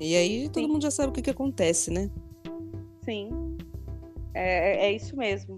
E 0.00 0.16
aí 0.16 0.48
todo 0.48 0.64
Sim. 0.64 0.72
mundo 0.72 0.82
já 0.82 0.90
sabe 0.90 1.10
o 1.10 1.12
que, 1.12 1.22
que 1.22 1.30
acontece, 1.30 1.90
né? 1.90 2.10
Sim, 3.04 3.30
é, 4.34 4.86
é 4.86 4.92
isso 4.92 5.16
mesmo. 5.16 5.56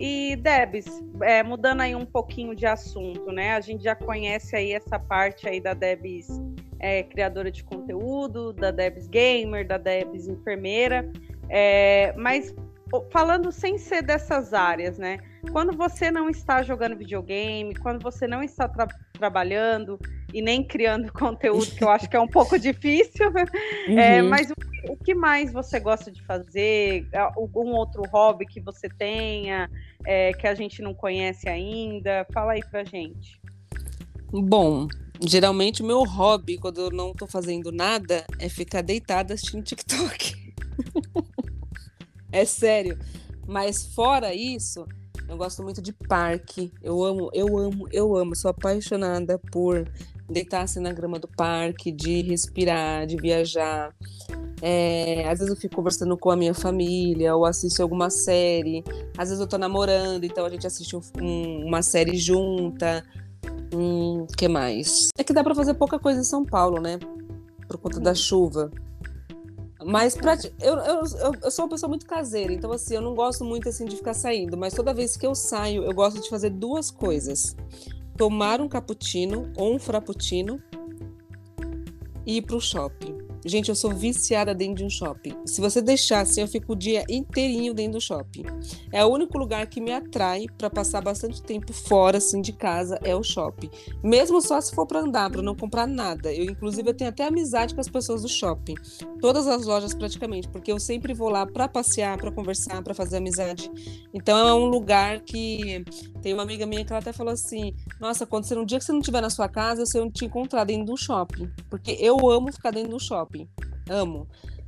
E 0.00 0.36
Debs, 0.36 0.86
é, 1.22 1.42
mudando 1.42 1.80
aí 1.80 1.94
um 1.94 2.06
pouquinho 2.06 2.54
de 2.54 2.64
assunto, 2.64 3.32
né? 3.32 3.54
A 3.54 3.60
gente 3.60 3.82
já 3.82 3.96
conhece 3.96 4.54
aí 4.54 4.72
essa 4.72 4.96
parte 4.96 5.48
aí 5.48 5.60
da 5.60 5.74
Debs 5.74 6.28
é, 6.78 7.02
criadora 7.02 7.50
de 7.50 7.64
conteúdo, 7.64 8.52
da 8.52 8.70
Debs 8.70 9.08
gamer, 9.08 9.66
da 9.66 9.76
Debs 9.76 10.28
enfermeira, 10.28 11.10
é, 11.48 12.12
mas 12.16 12.54
falando 13.10 13.52
sem 13.52 13.78
ser 13.78 14.02
dessas 14.02 14.54
áreas, 14.54 14.98
né? 14.98 15.18
Quando 15.52 15.76
você 15.76 16.10
não 16.10 16.28
está 16.28 16.62
jogando 16.62 16.96
videogame, 16.96 17.74
quando 17.74 18.02
você 18.02 18.26
não 18.26 18.42
está 18.42 18.68
tra 18.68 18.86
trabalhando 19.12 19.98
e 20.32 20.40
nem 20.40 20.62
criando 20.62 21.10
conteúdo, 21.12 21.66
que 21.66 21.82
eu 21.82 21.90
acho 21.90 22.08
que 22.08 22.16
é 22.16 22.20
um 22.20 22.28
pouco 22.28 22.56
difícil, 22.60 23.26
é, 23.36 23.90
uhum. 23.90 23.98
é, 23.98 24.22
mas 24.22 24.50
o, 24.50 24.92
o, 24.92 24.96
que 24.96 25.14
mais 25.14 25.52
você 25.52 25.80
gosta 25.80 26.10
de 26.10 26.22
fazer? 26.24 27.08
Algum 27.36 27.70
outro 27.70 28.02
hobby 28.12 28.46
que 28.46 28.60
você 28.60 28.88
tenha, 28.88 29.68
é, 30.06 30.32
que 30.32 30.46
a 30.46 30.54
gente 30.54 30.80
não 30.82 30.94
conhece 30.94 31.48
ainda? 31.48 32.26
Fala 32.32 32.52
aí 32.52 32.62
pra 32.70 32.84
gente. 32.84 33.40
Bom, 34.30 34.86
geralmente 35.26 35.82
o 35.82 35.86
meu 35.86 36.04
hobby, 36.04 36.58
quando 36.58 36.80
eu 36.80 36.90
não 36.90 37.12
tô 37.12 37.26
fazendo 37.26 37.72
nada, 37.72 38.24
é 38.38 38.48
ficar 38.48 38.82
deitada 38.82 39.34
assistindo 39.34 39.64
TikTok. 39.64 40.54
É 42.32 42.44
sério. 42.44 42.98
Mas 43.46 43.86
fora 43.94 44.34
isso, 44.34 44.86
eu 45.28 45.36
gosto 45.36 45.62
muito 45.62 45.80
de 45.80 45.92
parque. 45.92 46.72
Eu 46.82 47.02
amo, 47.02 47.30
eu 47.32 47.56
amo, 47.58 47.88
eu 47.92 48.16
amo. 48.16 48.34
Sou 48.36 48.50
apaixonada 48.50 49.38
por 49.52 49.86
deitar-se 50.28 50.78
na 50.80 50.92
grama 50.92 51.18
do 51.18 51.28
parque, 51.28 51.90
de 51.90 52.22
respirar, 52.22 53.06
de 53.06 53.16
viajar. 53.16 53.94
É, 54.60 55.28
às 55.28 55.38
vezes 55.38 55.54
eu 55.54 55.60
fico 55.60 55.76
conversando 55.76 56.16
com 56.16 56.30
a 56.30 56.36
minha 56.36 56.52
família 56.52 57.34
ou 57.34 57.44
assisto 57.44 57.82
alguma 57.82 58.10
série. 58.10 58.84
Às 59.16 59.28
vezes 59.28 59.40
eu 59.40 59.46
tô 59.46 59.56
namorando, 59.56 60.24
então 60.24 60.44
a 60.44 60.50
gente 60.50 60.66
assiste 60.66 60.96
um, 60.96 61.00
um, 61.20 61.66
uma 61.66 61.82
série 61.82 62.16
junta. 62.16 63.04
Hum, 63.74 64.26
que 64.36 64.48
mais? 64.48 65.08
É 65.16 65.24
que 65.24 65.32
dá 65.32 65.44
para 65.44 65.54
fazer 65.54 65.74
pouca 65.74 65.98
coisa 65.98 66.20
em 66.20 66.24
São 66.24 66.44
Paulo, 66.44 66.80
né? 66.80 66.98
Por 67.66 67.78
conta 67.78 68.00
da 68.00 68.14
chuva. 68.14 68.70
Mas 69.88 70.14
pra, 70.14 70.36
eu, 70.60 70.74
eu, 70.76 71.02
eu, 71.42 71.50
sou 71.50 71.64
uma 71.64 71.70
pessoa 71.70 71.88
muito 71.88 72.04
caseira, 72.04 72.52
então 72.52 72.70
assim, 72.70 72.94
eu 72.94 73.00
não 73.00 73.14
gosto 73.14 73.42
muito 73.42 73.70
assim 73.70 73.86
de 73.86 73.96
ficar 73.96 74.12
saindo, 74.12 74.54
mas 74.54 74.74
toda 74.74 74.92
vez 74.92 75.16
que 75.16 75.26
eu 75.26 75.34
saio, 75.34 75.82
eu 75.82 75.94
gosto 75.94 76.20
de 76.20 76.28
fazer 76.28 76.50
duas 76.50 76.90
coisas. 76.90 77.56
Tomar 78.14 78.60
um 78.60 78.68
cappuccino 78.68 79.50
ou 79.56 79.74
um 79.74 79.78
frappuccino 79.78 80.62
e 82.26 82.36
ir 82.36 82.42
pro 82.42 82.60
shopping. 82.60 83.27
Gente, 83.48 83.70
eu 83.70 83.74
sou 83.74 83.94
viciada 83.94 84.54
dentro 84.54 84.74
de 84.74 84.84
um 84.84 84.90
shopping. 84.90 85.34
Se 85.46 85.58
você 85.58 85.80
deixar 85.80 86.20
assim, 86.20 86.42
eu 86.42 86.46
fico 86.46 86.74
o 86.74 86.76
dia 86.76 87.02
inteirinho 87.08 87.72
dentro 87.72 87.92
do 87.92 88.00
shopping. 88.00 88.44
É 88.92 89.02
o 89.02 89.08
único 89.08 89.38
lugar 89.38 89.66
que 89.66 89.80
me 89.80 89.90
atrai 89.90 90.44
para 90.58 90.68
passar 90.68 91.00
bastante 91.00 91.42
tempo 91.42 91.72
fora 91.72 92.18
assim 92.18 92.42
de 92.42 92.52
casa 92.52 92.98
é 93.02 93.16
o 93.16 93.22
shopping. 93.22 93.70
Mesmo 94.04 94.42
só 94.42 94.60
se 94.60 94.74
for 94.74 94.86
para 94.86 95.00
andar, 95.00 95.30
para 95.30 95.40
não 95.40 95.54
comprar 95.54 95.86
nada. 95.86 96.30
Eu 96.30 96.44
inclusive 96.44 96.90
eu 96.90 96.94
tenho 96.94 97.08
até 97.08 97.24
amizade 97.24 97.74
com 97.74 97.80
as 97.80 97.88
pessoas 97.88 98.20
do 98.20 98.28
shopping. 98.28 98.74
Todas 99.18 99.46
as 99.46 99.64
lojas 99.64 99.94
praticamente, 99.94 100.46
porque 100.48 100.70
eu 100.70 100.78
sempre 100.78 101.14
vou 101.14 101.30
lá 101.30 101.46
para 101.46 101.66
passear, 101.66 102.18
para 102.18 102.30
conversar, 102.30 102.82
para 102.82 102.92
fazer 102.92 103.16
amizade. 103.16 103.70
Então 104.12 104.46
é 104.46 104.52
um 104.52 104.66
lugar 104.66 105.20
que 105.20 105.82
tem 106.20 106.34
uma 106.34 106.42
amiga 106.42 106.66
minha 106.66 106.84
que 106.84 106.92
ela 106.92 107.00
até 107.00 107.14
falou 107.14 107.32
assim: 107.32 107.74
"Nossa, 107.98 108.26
quando 108.26 108.44
você 108.44 108.58
um 108.58 108.66
dia 108.66 108.78
que 108.78 108.84
você 108.84 108.92
não 108.92 109.00
estiver 109.00 109.22
na 109.22 109.30
sua 109.30 109.48
casa, 109.48 109.86
sei 109.86 110.02
onde 110.02 110.12
te 110.12 110.26
encontrar 110.26 110.64
dentro 110.64 110.84
do 110.84 110.98
shopping", 110.98 111.50
porque 111.70 111.92
eu 111.98 112.28
amo 112.28 112.52
ficar 112.52 112.72
dentro 112.72 112.90
do 112.90 113.00
shopping 113.00 113.37
Amo. 113.90 114.26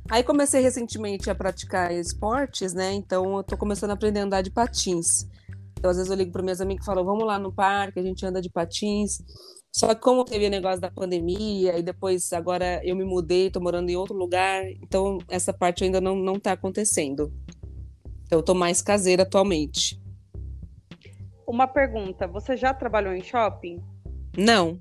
Aí 0.09 0.23
comecei 0.23 0.61
recentemente 0.61 1.29
a 1.29 1.35
praticar 1.35 1.91
esportes, 1.93 2.73
né? 2.73 2.93
Então 2.93 3.37
eu 3.37 3.43
tô 3.43 3.57
começando 3.57 3.91
a 3.91 3.93
aprender 3.93 4.19
a 4.19 4.23
andar 4.23 4.41
de 4.41 4.51
patins. 4.51 5.27
Então 5.77 5.89
às 5.89 5.97
vezes 5.97 6.11
eu 6.11 6.17
ligo 6.17 6.31
para 6.31 6.43
minhas 6.43 6.61
amigas 6.61 6.83
e 6.83 6.85
falo, 6.85 7.03
vamos 7.03 7.25
lá 7.25 7.39
no 7.39 7.51
parque, 7.51 7.99
a 7.99 8.03
gente 8.03 8.25
anda 8.25 8.41
de 8.41 8.49
patins. 8.49 9.19
Só 9.73 9.95
que 9.95 10.01
como 10.01 10.25
teve 10.25 10.47
o 10.47 10.49
negócio 10.49 10.81
da 10.81 10.91
pandemia 10.91 11.77
e 11.77 11.81
depois 11.81 12.33
agora 12.33 12.81
eu 12.83 12.95
me 12.95 13.05
mudei, 13.05 13.49
tô 13.49 13.61
morando 13.61 13.89
em 13.89 13.95
outro 13.95 14.15
lugar, 14.15 14.63
então 14.81 15.17
essa 15.29 15.53
parte 15.53 15.83
ainda 15.83 16.01
não 16.01 16.15
não 16.15 16.39
tá 16.39 16.51
acontecendo. 16.51 17.33
Então 18.25 18.39
eu 18.39 18.43
tô 18.43 18.53
mais 18.53 18.81
caseira 18.81 19.23
atualmente. 19.23 20.01
Uma 21.47 21.67
pergunta, 21.67 22.27
você 22.27 22.55
já 22.55 22.73
trabalhou 22.73 23.13
em 23.13 23.23
shopping? 23.23 23.81
Não. 24.37 24.79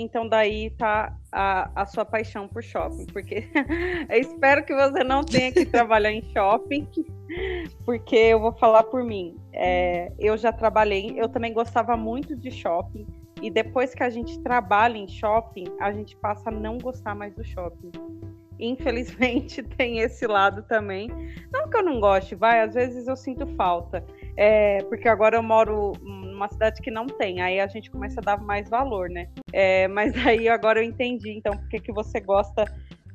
Então 0.00 0.28
daí 0.28 0.70
tá 0.70 1.12
a, 1.32 1.82
a 1.82 1.84
sua 1.84 2.04
paixão 2.04 2.46
por 2.46 2.62
shopping, 2.62 3.06
porque 3.06 3.48
eu 4.08 4.20
espero 4.20 4.64
que 4.64 4.72
você 4.72 5.02
não 5.02 5.24
tenha 5.24 5.50
que 5.50 5.66
trabalhar 5.66 6.12
em 6.12 6.22
shopping, 6.32 6.88
porque 7.84 8.14
eu 8.14 8.38
vou 8.38 8.52
falar 8.52 8.84
por 8.84 9.02
mim. 9.02 9.36
É, 9.52 10.12
eu 10.16 10.36
já 10.36 10.52
trabalhei, 10.52 11.14
eu 11.16 11.28
também 11.28 11.52
gostava 11.52 11.96
muito 11.96 12.36
de 12.36 12.48
shopping, 12.48 13.04
e 13.42 13.50
depois 13.50 13.92
que 13.92 14.04
a 14.04 14.08
gente 14.08 14.38
trabalha 14.38 14.96
em 14.96 15.08
shopping, 15.08 15.64
a 15.80 15.90
gente 15.90 16.16
passa 16.16 16.48
a 16.48 16.52
não 16.52 16.78
gostar 16.78 17.16
mais 17.16 17.34
do 17.34 17.44
shopping. 17.44 17.90
Infelizmente 18.60 19.64
tem 19.76 19.98
esse 19.98 20.28
lado 20.28 20.62
também. 20.62 21.08
Não 21.52 21.68
que 21.68 21.76
eu 21.76 21.82
não 21.82 21.98
goste, 21.98 22.36
vai, 22.36 22.60
às 22.60 22.74
vezes 22.74 23.08
eu 23.08 23.16
sinto 23.16 23.48
falta. 23.56 24.04
É, 24.36 24.78
porque 24.84 25.08
agora 25.08 25.36
eu 25.36 25.42
moro 25.42 25.92
numa 26.38 26.48
cidade 26.48 26.80
que 26.80 26.90
não 26.90 27.06
tem, 27.06 27.42
aí 27.42 27.58
a 27.58 27.66
gente 27.66 27.90
começa 27.90 28.20
a 28.20 28.24
dar 28.24 28.40
mais 28.40 28.70
valor, 28.70 29.10
né? 29.10 29.28
É, 29.52 29.88
mas 29.88 30.14
aí 30.26 30.48
agora 30.48 30.80
eu 30.80 30.84
entendi, 30.84 31.30
então, 31.32 31.52
por 31.52 31.68
que, 31.68 31.92
você 31.92 32.20
gosta 32.20 32.64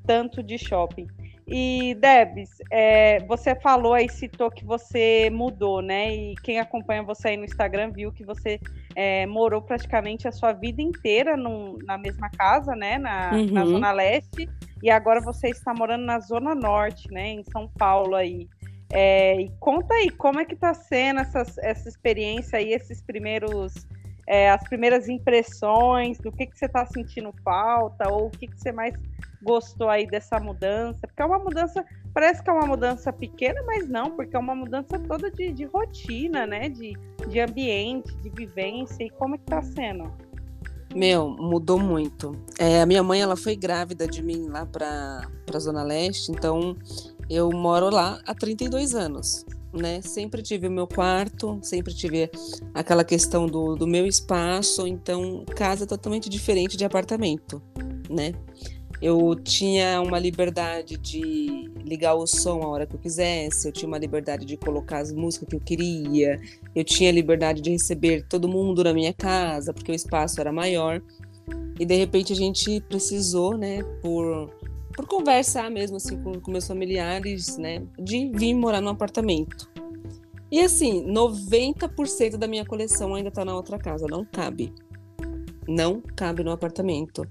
tanto 0.06 0.44
de 0.44 0.58
shopping. 0.58 1.08
E 1.48 1.96
Debs, 1.96 2.50
é, 2.72 3.20
você 3.26 3.54
falou 3.56 3.94
aí, 3.94 4.10
citou 4.10 4.50
que 4.50 4.66
você 4.66 5.30
mudou, 5.30 5.82
né? 5.82 6.14
E 6.14 6.36
quem 6.36 6.60
acompanha 6.60 7.04
você 7.04 7.30
aí 7.30 7.38
no 7.38 7.46
Instagram 7.46 7.92
viu 7.92 8.12
que 8.12 8.26
você 8.26 8.60
é, 8.96 9.26
morou 9.26 9.62
praticamente 9.62 10.28
a 10.28 10.32
sua 10.32 10.54
vida 10.54 10.82
inteira 10.82 11.36
num, 11.36 11.78
na 11.84 11.98
mesma 11.98 12.30
casa, 12.30 12.76
né? 12.76 12.98
Na, 12.98 13.32
uhum. 13.34 13.52
na 13.52 13.66
Zona 13.66 13.92
Leste, 13.92 14.50
e 14.82 14.90
agora 14.90 15.22
você 15.22 15.50
está 15.50 15.74
morando 15.74 16.06
na 16.06 16.20
Zona 16.20 16.56
Norte, 16.56 17.12
né? 17.12 17.30
Em 17.30 17.44
São 17.44 17.70
Paulo 17.78 18.16
aí. 18.16 18.48
É, 18.92 19.42
e 19.42 19.50
conta 19.60 19.94
aí, 19.96 20.10
como 20.10 20.40
é 20.40 20.46
que 20.46 20.54
está 20.54 20.74
sendo 20.74 21.22
essas, 21.22 21.58
essa 21.58 21.90
experiência 21.90 22.60
aí, 22.60 22.74
esses 22.74 23.02
primeiros, 23.02 23.74
é, 24.28 24.52
as 24.52 24.64
primeiras 24.68 25.10
impressões, 25.10 26.18
do 26.20 26.32
que, 26.32 26.46
que 26.46 26.58
você 26.58 26.66
está 26.66 26.86
sentindo 26.86 27.34
falta, 27.44 28.12
ou 28.12 28.28
o 28.28 28.30
que, 28.30 28.48
que 28.48 28.60
você 28.60 28.72
mais 28.72 28.94
gostou 29.42 29.90
aí 29.90 30.06
dessa 30.06 30.40
mudança? 30.40 31.00
Porque 31.02 31.22
é 31.22 31.26
uma 31.26 31.40
mudança, 31.40 31.84
parece 32.14 32.44
que 32.44 32.50
é 32.50 32.54
uma 32.54 32.68
mudança 32.68 33.12
pequena, 33.12 33.62
mas 33.66 33.90
não, 33.90 34.12
porque 34.12 34.36
é 34.36 34.40
uma 34.40 34.56
mudança 34.56 35.00
toda 35.00 35.32
de, 35.32 35.52
de 35.52 35.66
rotina, 35.66 36.46
né? 36.46 36.70
De, 36.70 36.94
de 37.28 37.40
ambiente, 37.40 38.16
de 38.18 38.30
vivência, 38.30 39.04
e 39.04 39.10
como 39.10 39.36
é 39.36 39.38
que 39.38 39.44
está 39.44 39.62
sendo? 39.62 40.12
Meu, 40.96 41.30
mudou 41.30 41.80
muito. 41.80 42.32
É, 42.60 42.82
a 42.82 42.86
minha 42.86 43.02
mãe, 43.02 43.22
ela 43.22 43.36
foi 43.36 43.56
grávida 43.56 44.08
de 44.08 44.22
mim 44.22 44.48
lá 44.48 44.66
para 44.66 45.28
a 45.52 45.60
Zona 45.60 45.84
Leste, 45.84 46.32
então 46.32 46.78
eu 47.30 47.50
moro 47.52 47.90
lá 47.90 48.20
há 48.26 48.34
32 48.34 48.94
anos, 48.94 49.46
né? 49.74 50.02
Sempre 50.02 50.42
tive 50.42 50.68
o 50.68 50.72
meu 50.72 50.88
quarto, 50.88 51.60
sempre 51.62 51.94
tive 51.94 52.30
aquela 52.74 53.04
questão 53.04 53.48
do, 53.48 53.76
do 53.76 53.88
meu 53.88 54.06
espaço, 54.06 54.86
então 54.88 55.44
casa 55.56 55.86
totalmente 55.86 56.30
diferente 56.30 56.78
de 56.78 56.86
apartamento, 56.86 57.62
né? 58.10 58.34
Eu 59.02 59.36
tinha 59.36 60.00
uma 60.02 60.18
liberdade 60.18 60.98
de 60.98 61.70
ligar 61.84 62.14
o 62.14 62.26
som 62.26 62.62
a 62.62 62.68
hora 62.68 62.86
que 62.86 62.96
eu 62.96 63.00
quisesse, 63.00 63.68
eu 63.68 63.72
tinha 63.72 63.88
uma 63.88 63.98
liberdade 63.98 64.46
de 64.46 64.56
colocar 64.56 65.00
as 65.00 65.12
músicas 65.12 65.50
que 65.50 65.56
eu 65.56 65.60
queria, 65.60 66.40
eu 66.74 66.84
tinha 66.84 67.12
liberdade 67.12 67.62
de 67.62 67.70
receber 67.70 68.26
todo 68.30 68.48
mundo 68.48 68.84
na 68.84 68.94
minha 68.94 69.14
casa, 69.14 69.74
porque 69.74 69.92
o 69.92 69.96
espaço 69.96 70.40
era 70.40 70.52
maior. 70.52 71.02
E 71.78 71.86
de 71.86 71.96
repente 71.96 72.32
a 72.32 72.36
gente 72.36 72.80
precisou, 72.82 73.58
né, 73.58 73.84
por 74.02 74.50
por 74.96 75.08
conversar 75.08 75.70
mesmo 75.70 75.98
assim 75.98 76.22
com, 76.22 76.40
com 76.40 76.52
meus 76.52 76.68
familiares, 76.68 77.58
né, 77.58 77.86
de 78.00 78.30
vir 78.34 78.54
morar 78.54 78.82
num 78.82 78.90
apartamento. 78.90 79.70
E 80.52 80.60
assim, 80.60 81.04
90% 81.06 82.38
da 82.38 82.48
minha 82.48 82.64
coleção 82.64 83.16
ainda 83.16 83.32
tá 83.32 83.44
na 83.44 83.56
outra 83.56 83.80
casa, 83.80 84.06
não 84.08 84.24
cabe. 84.24 84.72
Não 85.68 86.00
cabe 86.16 86.44
no 86.44 86.52
apartamento. 86.52 87.28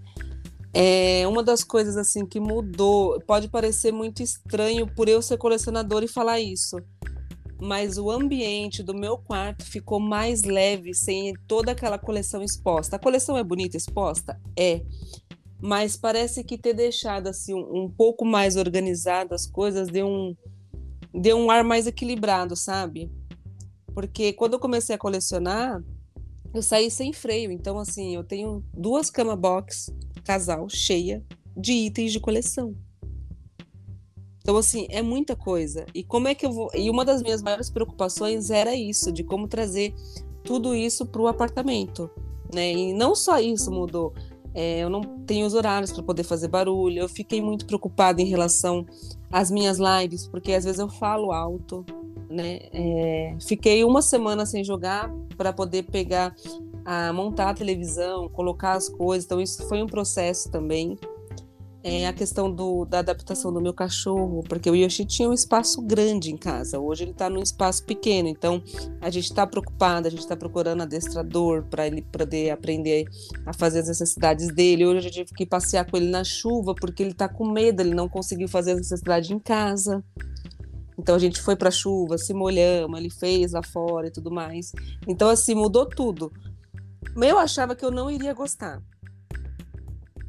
É 0.74 1.24
uma 1.28 1.42
das 1.42 1.62
coisas 1.62 1.96
assim 1.96 2.26
que 2.26 2.40
mudou. 2.40 3.20
Pode 3.20 3.48
parecer 3.48 3.92
muito 3.92 4.22
estranho 4.22 4.86
por 4.86 5.08
eu 5.08 5.22
ser 5.22 5.38
colecionador 5.38 6.02
e 6.02 6.08
falar 6.08 6.40
isso, 6.40 6.78
mas 7.60 7.96
o 7.96 8.10
ambiente 8.10 8.82
do 8.82 8.92
meu 8.92 9.16
quarto 9.16 9.64
ficou 9.64 10.00
mais 10.00 10.42
leve 10.42 10.92
sem 10.92 11.32
toda 11.46 11.70
aquela 11.70 11.98
coleção 11.98 12.42
exposta. 12.42 12.96
A 12.96 12.98
coleção 12.98 13.38
é 13.38 13.44
bonita 13.44 13.76
exposta? 13.76 14.40
É 14.58 14.80
mas 15.62 15.96
parece 15.96 16.42
que 16.42 16.58
ter 16.58 16.74
deixado 16.74 17.28
assim 17.28 17.54
um, 17.54 17.84
um 17.84 17.88
pouco 17.88 18.24
mais 18.24 18.56
organizado 18.56 19.32
as 19.32 19.46
coisas 19.46 19.88
deu 19.88 20.08
um 20.08 20.36
deu 21.14 21.38
um 21.38 21.50
ar 21.50 21.62
mais 21.62 21.86
equilibrado, 21.86 22.56
sabe? 22.56 23.10
Porque 23.94 24.32
quando 24.32 24.54
eu 24.54 24.58
comecei 24.58 24.96
a 24.96 24.98
colecionar, 24.98 25.82
eu 26.54 26.62
saí 26.62 26.90
sem 26.90 27.12
freio. 27.12 27.50
Então, 27.52 27.78
assim, 27.78 28.14
eu 28.14 28.24
tenho 28.24 28.64
duas 28.72 29.10
cama 29.10 29.36
box, 29.36 29.92
casal, 30.24 30.68
cheia, 30.70 31.22
de 31.54 31.72
itens 31.72 32.12
de 32.12 32.18
coleção. 32.18 32.74
Então, 34.38 34.56
assim, 34.56 34.86
é 34.88 35.02
muita 35.02 35.36
coisa. 35.36 35.84
E 35.94 36.02
como 36.02 36.28
é 36.28 36.34
que 36.34 36.46
eu 36.46 36.52
vou. 36.52 36.70
E 36.74 36.88
uma 36.88 37.04
das 37.04 37.22
minhas 37.22 37.42
maiores 37.42 37.68
preocupações 37.70 38.50
era 38.50 38.74
isso, 38.74 39.12
de 39.12 39.22
como 39.22 39.46
trazer 39.46 39.94
tudo 40.42 40.74
isso 40.74 41.04
para 41.04 41.20
o 41.20 41.28
apartamento. 41.28 42.10
Né? 42.52 42.72
E 42.72 42.94
não 42.94 43.14
só 43.14 43.38
isso 43.38 43.70
mudou. 43.70 44.14
É, 44.54 44.80
eu 44.80 44.90
não 44.90 45.00
tenho 45.26 45.46
os 45.46 45.54
horários 45.54 45.92
para 45.92 46.02
poder 46.02 46.24
fazer 46.24 46.48
barulho. 46.48 47.00
Eu 47.00 47.08
fiquei 47.08 47.40
muito 47.40 47.66
preocupada 47.66 48.20
em 48.20 48.26
relação 48.26 48.86
às 49.30 49.50
minhas 49.50 49.78
lives, 49.78 50.26
porque 50.26 50.52
às 50.52 50.64
vezes 50.64 50.78
eu 50.78 50.88
falo 50.88 51.32
alto. 51.32 51.84
Né? 52.28 52.60
É, 52.72 53.36
fiquei 53.46 53.84
uma 53.84 54.00
semana 54.00 54.46
sem 54.46 54.64
jogar 54.64 55.12
para 55.36 55.52
poder 55.52 55.84
pegar, 55.84 56.34
a 56.84 57.12
montar 57.12 57.50
a 57.50 57.54
televisão, 57.54 58.28
colocar 58.28 58.72
as 58.72 58.88
coisas. 58.88 59.24
Então, 59.24 59.40
isso 59.40 59.66
foi 59.68 59.82
um 59.82 59.86
processo 59.86 60.50
também 60.50 60.98
é 61.84 62.06
a 62.06 62.12
questão 62.12 62.50
do, 62.50 62.84
da 62.84 63.00
adaptação 63.00 63.52
do 63.52 63.60
meu 63.60 63.74
cachorro, 63.74 64.42
porque 64.48 64.70
o 64.70 64.74
Yoshi 64.74 65.04
tinha 65.04 65.28
um 65.28 65.32
espaço 65.32 65.82
grande 65.82 66.30
em 66.30 66.36
casa, 66.36 66.78
hoje 66.78 67.02
ele 67.02 67.10
está 67.10 67.28
num 67.28 67.42
espaço 67.42 67.84
pequeno, 67.84 68.28
então 68.28 68.62
a 69.00 69.10
gente 69.10 69.24
está 69.24 69.46
preocupada, 69.46 70.06
a 70.06 70.10
gente 70.10 70.20
está 70.20 70.36
procurando 70.36 70.82
adestrador 70.82 71.64
para 71.64 71.86
ele 71.86 72.02
poder 72.02 72.50
aprender 72.50 73.06
a 73.44 73.52
fazer 73.52 73.80
as 73.80 73.88
necessidades 73.88 74.48
dele. 74.54 74.86
Hoje 74.86 75.08
eu 75.08 75.12
tive 75.12 75.32
que 75.34 75.44
passear 75.44 75.90
com 75.90 75.96
ele 75.96 76.08
na 76.08 76.22
chuva 76.22 76.74
porque 76.74 77.02
ele 77.02 77.10
está 77.10 77.28
com 77.28 77.50
medo, 77.50 77.80
ele 77.80 77.94
não 77.94 78.08
conseguiu 78.08 78.48
fazer 78.48 78.72
as 78.72 78.78
necessidades 78.78 79.30
em 79.30 79.38
casa. 79.38 80.04
Então 80.96 81.16
a 81.16 81.18
gente 81.18 81.40
foi 81.40 81.56
para 81.56 81.68
a 81.68 81.72
chuva, 81.72 82.16
se 82.16 82.32
molhamos, 82.32 82.98
ele 82.98 83.10
fez 83.10 83.52
lá 83.52 83.62
fora 83.62 84.06
e 84.06 84.10
tudo 84.10 84.30
mais. 84.30 84.72
Então 85.08 85.28
assim 85.28 85.54
mudou 85.54 85.86
tudo. 85.86 86.32
Eu 87.16 87.38
achava 87.38 87.74
que 87.74 87.84
eu 87.84 87.90
não 87.90 88.10
iria 88.10 88.32
gostar 88.32 88.80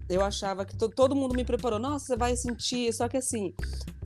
eu 0.10 0.22
achava 0.22 0.66
que 0.66 0.78
to 0.78 0.90
todo 0.90 1.16
mundo 1.16 1.36
me 1.36 1.44
preparou. 1.44 1.80
Nossa, 1.80 2.06
você 2.06 2.18
vai 2.18 2.36
sentir. 2.36 2.94
Só 2.94 3.08
que 3.08 3.18
assim, 3.18 3.54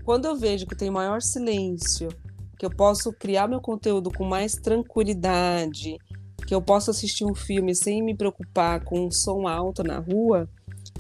quando 0.04 0.26
eu 0.26 0.36
vejo 0.36 0.66
que 0.66 0.76
tem 0.76 0.90
maior 0.90 1.22
silêncio, 1.22 2.10
que 2.58 2.66
eu 2.66 2.70
posso 2.70 3.12
criar 3.14 3.48
meu 3.48 3.62
conteúdo 3.62 4.12
com 4.12 4.24
mais 4.24 4.54
tranquilidade, 4.54 5.98
que 6.46 6.54
eu 6.54 6.62
posso 6.62 6.92
assistir 6.92 7.26
um 7.26 7.36
filme 7.36 7.76
sem 7.76 8.02
me 8.02 8.16
preocupar 8.16 8.84
com 8.84 9.08
um 9.08 9.12
som 9.12 9.48
alto 9.48 9.84
na 9.84 10.00
rua, 10.00 10.50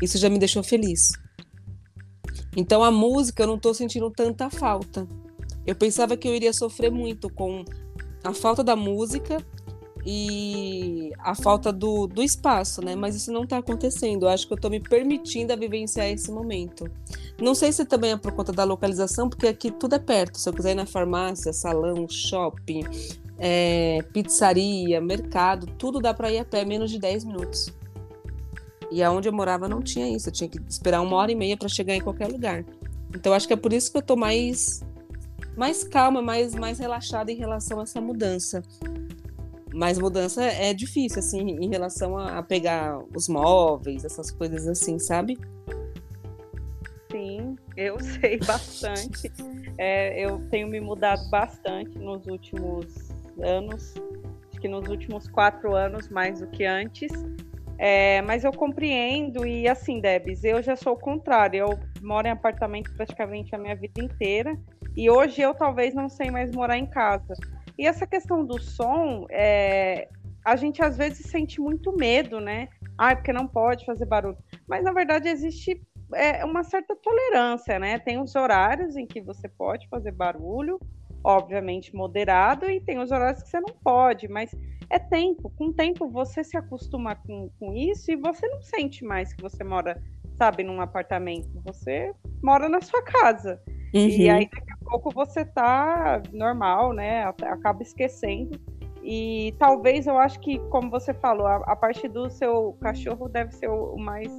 isso 0.01 0.17
já 0.17 0.29
me 0.29 0.37
deixou 0.37 0.63
feliz. 0.63 1.11
Então 2.55 2.83
a 2.83 2.91
música 2.91 3.43
eu 3.43 3.47
não 3.47 3.55
estou 3.55 3.73
sentindo 3.73 4.09
tanta 4.11 4.49
falta. 4.49 5.07
Eu 5.65 5.75
pensava 5.75 6.17
que 6.17 6.27
eu 6.27 6.35
iria 6.35 6.53
sofrer 6.53 6.91
muito 6.91 7.29
com 7.29 7.63
a 8.23 8.33
falta 8.33 8.63
da 8.63 8.75
música 8.75 9.37
e 10.09 11.11
a 11.19 11.35
falta 11.35 11.73
do, 11.73 12.07
do 12.07 12.23
espaço, 12.23 12.81
né? 12.81 12.95
Mas 12.95 13.13
isso 13.13 13.29
não 13.29 13.43
está 13.43 13.57
acontecendo. 13.57 14.23
Eu 14.23 14.29
acho 14.29 14.47
que 14.47 14.53
eu 14.53 14.55
estou 14.55 14.71
me 14.71 14.79
permitindo 14.79 15.51
a 15.51 15.55
vivenciar 15.57 16.07
esse 16.07 16.31
momento. 16.31 16.89
Não 17.37 17.53
sei 17.53 17.73
se 17.73 17.83
também 17.83 18.11
é 18.11 18.17
por 18.17 18.31
conta 18.31 18.53
da 18.53 18.63
localização, 18.63 19.29
porque 19.29 19.47
aqui 19.47 19.69
tudo 19.69 19.95
é 19.95 19.99
perto. 19.99 20.39
Se 20.39 20.47
eu 20.47 20.53
quiser 20.53 20.71
ir 20.71 20.75
na 20.75 20.85
farmácia, 20.85 21.51
salão, 21.51 22.07
shopping, 22.07 22.85
é, 23.37 24.01
pizzaria, 24.13 25.01
mercado, 25.01 25.67
tudo 25.77 25.99
dá 25.99 26.13
para 26.13 26.31
ir 26.31 26.37
a 26.37 26.45
pé, 26.45 26.63
menos 26.63 26.89
de 26.89 26.99
10 26.99 27.25
minutos. 27.25 27.73
E 28.89 29.03
aonde 29.03 29.27
eu 29.27 29.33
morava 29.33 29.67
não 29.67 29.81
tinha 29.81 30.07
isso. 30.07 30.29
Eu 30.29 30.33
tinha 30.33 30.47
que 30.47 30.57
esperar 30.69 31.01
uma 31.01 31.17
hora 31.17 31.33
e 31.33 31.35
meia 31.35 31.57
para 31.57 31.67
chegar 31.67 31.93
em 31.93 32.01
qualquer 32.01 32.31
lugar. 32.31 32.63
Então 33.13 33.33
acho 33.33 33.45
que 33.45 33.51
é 33.53 33.57
por 33.57 33.73
isso 33.73 33.91
que 33.91 33.97
eu 33.97 34.01
estou 34.01 34.15
mais 34.15 34.81
mais 35.57 35.83
calma, 35.83 36.21
mais 36.21 36.55
mais 36.55 36.79
relaxada 36.79 37.29
em 37.29 37.35
relação 37.35 37.81
a 37.81 37.83
essa 37.83 37.99
mudança. 37.99 38.63
Mas 39.77 39.99
mudança 39.99 40.43
é 40.43 40.73
difícil, 40.73 41.19
assim, 41.19 41.51
em 41.51 41.69
relação 41.69 42.17
a, 42.17 42.41
pegar 42.41 42.99
os 43.15 43.29
móveis, 43.29 44.03
essas 44.03 44.31
coisas 44.31 44.67
assim, 44.67 44.97
sabe? 44.97 45.37
Sim, 47.11 47.55
eu 47.75 47.99
sei 48.01 48.39
bastante. 48.39 49.31
É, 49.77 50.19
eu 50.19 50.39
tenho 50.49 50.67
me 50.67 50.81
mudado 50.81 51.29
bastante 51.29 51.95
nos 51.99 52.25
últimos 52.25 52.87
anos, 53.39 53.93
acho 54.49 54.59
que 54.59 54.67
nos 54.67 54.89
últimos 54.89 55.27
quatro 55.27 55.75
anos 55.75 56.09
mais 56.09 56.39
do 56.39 56.47
que 56.47 56.65
antes. 56.65 57.11
É, 57.77 58.23
mas 58.23 58.43
eu 58.43 58.51
compreendo 58.51 59.45
e 59.45 59.67
assim, 59.67 60.01
Debs, 60.01 60.43
eu 60.43 60.59
já 60.63 60.75
sou 60.75 60.93
o 60.93 60.99
contrário. 60.99 61.59
Eu 61.59 61.79
moro 62.01 62.27
em 62.27 62.31
apartamento 62.31 62.91
praticamente 62.95 63.53
a 63.53 63.59
minha 63.59 63.75
vida 63.75 64.01
inteira 64.01 64.57
e 64.95 65.07
hoje 65.07 65.39
eu 65.39 65.53
talvez 65.53 65.93
não 65.93 66.09
sei 66.09 66.31
mais 66.31 66.49
morar 66.49 66.79
em 66.79 66.87
casa. 66.87 67.35
E 67.77 67.85
essa 67.85 68.07
questão 68.07 68.45
do 68.45 68.59
som, 68.59 69.25
é, 69.29 70.09
a 70.43 70.55
gente 70.55 70.81
às 70.81 70.97
vezes 70.97 71.27
sente 71.27 71.61
muito 71.61 71.95
medo, 71.95 72.39
né? 72.39 72.69
Ah, 72.97 73.15
porque 73.15 73.31
não 73.31 73.47
pode 73.47 73.85
fazer 73.85 74.05
barulho. 74.05 74.37
Mas 74.67 74.83
na 74.83 74.91
verdade 74.91 75.27
existe 75.27 75.81
é, 76.13 76.43
uma 76.45 76.63
certa 76.63 76.95
tolerância, 76.95 77.77
né? 77.77 77.99
Tem 77.99 78.19
os 78.19 78.35
horários 78.35 78.95
em 78.95 79.05
que 79.05 79.21
você 79.21 79.47
pode 79.47 79.87
fazer 79.89 80.11
barulho, 80.11 80.79
obviamente 81.23 81.95
moderado, 81.95 82.69
e 82.69 82.79
tem 82.79 82.99
os 82.99 83.11
horários 83.11 83.43
que 83.43 83.49
você 83.49 83.59
não 83.59 83.75
pode, 83.83 84.27
mas 84.27 84.55
é 84.89 84.97
tempo. 84.97 85.49
Com 85.57 85.65
o 85.65 85.73
tempo 85.73 86.09
você 86.09 86.43
se 86.43 86.57
acostuma 86.57 87.15
com, 87.15 87.49
com 87.59 87.73
isso 87.73 88.11
e 88.11 88.15
você 88.15 88.47
não 88.47 88.61
sente 88.61 89.03
mais 89.03 89.33
que 89.33 89.41
você 89.41 89.63
mora, 89.63 90.01
sabe, 90.35 90.63
num 90.63 90.81
apartamento. 90.81 91.49
Você 91.65 92.13
mora 92.41 92.69
na 92.69 92.81
sua 92.81 93.03
casa. 93.03 93.61
Uhum. 93.93 94.07
E 94.07 94.29
aí 94.29 94.49
daqui 94.49 94.71
a 94.71 94.89
pouco 94.89 95.11
você 95.11 95.45
tá 95.45 96.21
normal, 96.31 96.93
né? 96.93 97.23
Acaba 97.23 97.81
esquecendo. 97.81 98.59
E 99.03 99.53
talvez 99.57 100.05
eu 100.05 100.17
acho 100.17 100.39
que, 100.39 100.59
como 100.69 100.89
você 100.89 101.13
falou, 101.13 101.47
a, 101.47 101.57
a 101.57 101.75
parte 101.75 102.07
do 102.07 102.29
seu 102.29 102.77
cachorro 102.81 103.29
deve 103.29 103.53
ser 103.53 103.69
o 103.69 103.95
mais. 103.97 104.31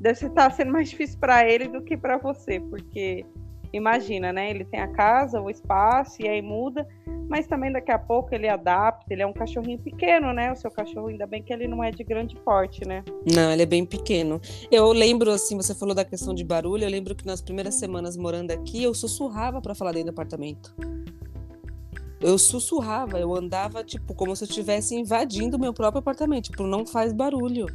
Deve 0.00 0.26
estar 0.26 0.50
sendo 0.50 0.72
mais 0.72 0.90
difícil 0.90 1.18
para 1.18 1.48
ele 1.48 1.68
do 1.68 1.82
que 1.82 1.96
para 1.96 2.18
você, 2.18 2.60
porque 2.60 3.24
imagina, 3.72 4.32
né? 4.32 4.50
Ele 4.50 4.64
tem 4.64 4.80
a 4.80 4.88
casa, 4.88 5.40
o 5.40 5.50
espaço, 5.50 6.22
e 6.22 6.28
aí 6.28 6.42
muda, 6.42 6.86
mas 7.28 7.46
também 7.46 7.70
daqui 7.70 7.90
a 7.90 7.98
pouco 7.98 8.34
ele 8.34 8.48
adapta, 8.48 9.12
ele 9.12 9.22
é 9.22 9.26
um 9.26 9.32
cachorrinho 9.32 9.78
pequeno, 9.78 10.32
né? 10.32 10.52
O 10.52 10.56
seu 10.56 10.70
cachorro, 10.70 11.08
ainda 11.08 11.26
bem 11.26 11.42
que 11.42 11.52
ele 11.52 11.68
não 11.68 11.84
é 11.84 11.90
de 11.90 12.02
grande 12.02 12.34
porte, 12.36 12.86
né? 12.86 13.04
Não, 13.34 13.52
ele 13.52 13.62
é 13.62 13.66
bem 13.66 13.84
pequeno. 13.84 14.40
Eu 14.70 14.90
lembro, 14.92 15.30
assim, 15.30 15.56
você 15.56 15.74
falou 15.74 15.94
da 15.94 16.04
questão 16.04 16.34
de 16.34 16.44
barulho, 16.44 16.84
eu 16.84 16.90
lembro 16.90 17.14
que 17.14 17.26
nas 17.26 17.40
primeiras 17.40 17.74
semanas 17.74 18.16
morando 18.16 18.50
aqui, 18.50 18.82
eu 18.82 18.94
sussurrava 18.94 19.60
para 19.60 19.74
falar 19.74 19.92
dentro 19.92 20.06
do 20.06 20.14
apartamento. 20.14 20.74
Eu 22.20 22.36
sussurrava, 22.36 23.20
eu 23.20 23.32
andava, 23.34 23.84
tipo, 23.84 24.12
como 24.12 24.34
se 24.34 24.42
eu 24.42 24.48
estivesse 24.48 24.94
invadindo 24.96 25.56
o 25.56 25.60
meu 25.60 25.72
próprio 25.72 26.00
apartamento. 26.00 26.50
Tipo, 26.50 26.64
não 26.64 26.84
faz 26.84 27.12
barulho. 27.12 27.66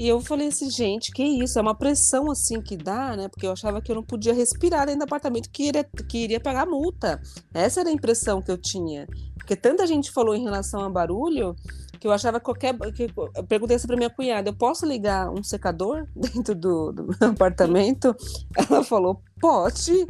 E 0.00 0.08
eu 0.08 0.20
falei 0.20 0.48
assim, 0.48 0.70
gente, 0.70 1.12
que 1.12 1.22
isso? 1.22 1.58
É 1.58 1.62
uma 1.62 1.74
pressão 1.74 2.30
assim 2.30 2.60
que 2.60 2.76
dá, 2.76 3.16
né? 3.16 3.28
Porque 3.28 3.46
eu 3.46 3.52
achava 3.52 3.80
que 3.80 3.92
eu 3.92 3.96
não 3.96 4.02
podia 4.02 4.32
respirar 4.32 4.86
dentro 4.86 5.00
do 5.00 5.04
apartamento 5.04 5.50
que 5.50 5.64
iria, 5.68 5.84
que 5.84 6.18
iria 6.18 6.40
pagar 6.40 6.66
multa. 6.66 7.20
Essa 7.52 7.80
era 7.80 7.90
a 7.90 7.92
impressão 7.92 8.40
que 8.40 8.50
eu 8.50 8.56
tinha. 8.56 9.06
Porque 9.36 9.54
tanta 9.54 9.86
gente 9.86 10.10
falou 10.10 10.34
em 10.34 10.42
relação 10.42 10.80
a 10.80 10.88
barulho 10.88 11.54
que 12.00 12.06
eu 12.06 12.12
achava 12.12 12.40
qualquer. 12.40 12.76
Que, 12.92 13.08
eu 13.14 13.44
perguntei 13.44 13.76
assim 13.76 13.86
para 13.86 13.96
minha 13.96 14.10
cunhada: 14.10 14.48
eu 14.48 14.54
posso 14.54 14.86
ligar 14.86 15.30
um 15.30 15.42
secador 15.42 16.06
dentro 16.16 16.54
do, 16.54 16.92
do 16.92 17.04
meu 17.04 17.30
apartamento? 17.30 18.14
Ela 18.56 18.82
falou: 18.82 19.20
pode. 19.40 20.06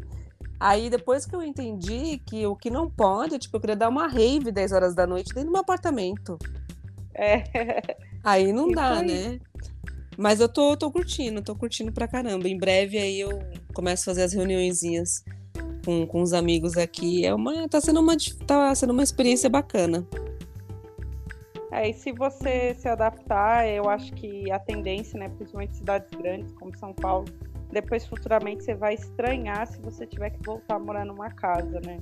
Aí 0.61 0.89
depois 0.89 1.27
que 1.27 1.35
eu 1.35 1.43
entendi 1.43 2.23
que 2.25 2.47
o 2.47 2.55
que 2.55 2.71
não 2.71 2.89
pode, 2.89 3.37
tipo, 3.37 3.57
eu 3.57 3.61
queria 3.61 3.75
dar 3.75 3.89
uma 3.89 4.07
rave 4.07 4.53
10 4.53 4.71
horas 4.71 4.95
da 4.95 5.07
noite 5.07 5.35
dentro 5.35 5.49
do 5.49 5.53
meu 5.53 5.61
apartamento. 5.61 6.39
É. 7.15 7.43
Aí 8.23 8.53
não 8.53 8.71
dá, 8.71 8.99
aí. 8.99 9.07
né? 9.07 9.41
Mas 10.23 10.39
eu 10.39 10.49
tô, 10.49 10.77
tô 10.77 10.89
curtindo, 10.89 11.43
tô 11.43 11.53
curtindo 11.57 11.91
pra 11.91 12.07
caramba. 12.07 12.49
Em 12.49 12.57
breve 12.57 12.97
aí 12.97 13.19
eu 13.19 13.43
começo 13.75 14.03
a 14.09 14.13
fazer 14.13 14.23
as 14.23 14.33
reuniõezinhas 14.33 15.25
com, 15.85 16.07
com 16.07 16.23
os 16.23 16.33
amigos 16.33 16.77
aqui. 16.77 17.27
É 17.27 17.35
uma, 17.35 17.69
tá, 17.69 17.81
sendo 17.81 17.99
uma, 17.99 18.15
tá 18.47 18.73
sendo 18.73 18.93
uma 18.93 19.03
experiência 19.03 19.51
bacana. 19.51 20.07
É, 21.73 21.91
e 21.91 21.93
se 21.93 22.13
você 22.13 22.73
se 22.79 22.87
adaptar, 22.87 23.67
eu 23.67 23.89
acho 23.89 24.13
que 24.13 24.49
a 24.53 24.61
tendência, 24.61 25.19
né, 25.19 25.29
principalmente 25.29 25.79
cidades 25.79 26.09
grandes 26.17 26.53
como 26.53 26.79
São 26.79 26.95
Paulo, 26.95 27.25
depois 27.73 28.07
futuramente 28.07 28.63
você 28.63 28.77
vai 28.77 28.95
estranhar 28.95 29.67
se 29.67 29.81
você 29.81 30.07
tiver 30.07 30.31
que 30.31 30.47
voltar 30.47 30.77
a 30.77 30.79
morar 30.79 31.05
numa 31.05 31.31
casa, 31.31 31.81
né? 31.85 31.99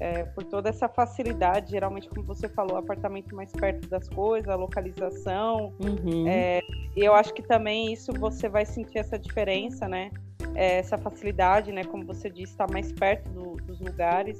É, 0.00 0.24
por 0.24 0.44
toda 0.44 0.68
essa 0.68 0.88
facilidade, 0.88 1.70
geralmente, 1.70 2.08
como 2.08 2.22
você 2.22 2.48
falou, 2.48 2.76
apartamento 2.76 3.34
mais 3.34 3.50
perto 3.52 3.88
das 3.88 4.08
coisas, 4.08 4.48
a 4.48 4.56
localização. 4.56 5.72
Uhum. 5.80 6.26
É, 6.26 6.60
e 6.96 7.00
eu 7.00 7.14
acho 7.14 7.32
que 7.32 7.42
também 7.42 7.92
isso 7.92 8.12
você 8.12 8.48
vai 8.48 8.64
sentir 8.64 8.98
essa 8.98 9.18
diferença, 9.18 9.88
né? 9.88 10.10
É, 10.54 10.78
essa 10.78 10.98
facilidade, 10.98 11.72
né? 11.72 11.84
Como 11.84 12.04
você 12.04 12.28
disse, 12.28 12.52
estar 12.52 12.66
tá 12.66 12.72
mais 12.72 12.92
perto 12.92 13.28
do, 13.30 13.56
dos 13.64 13.80
lugares, 13.80 14.38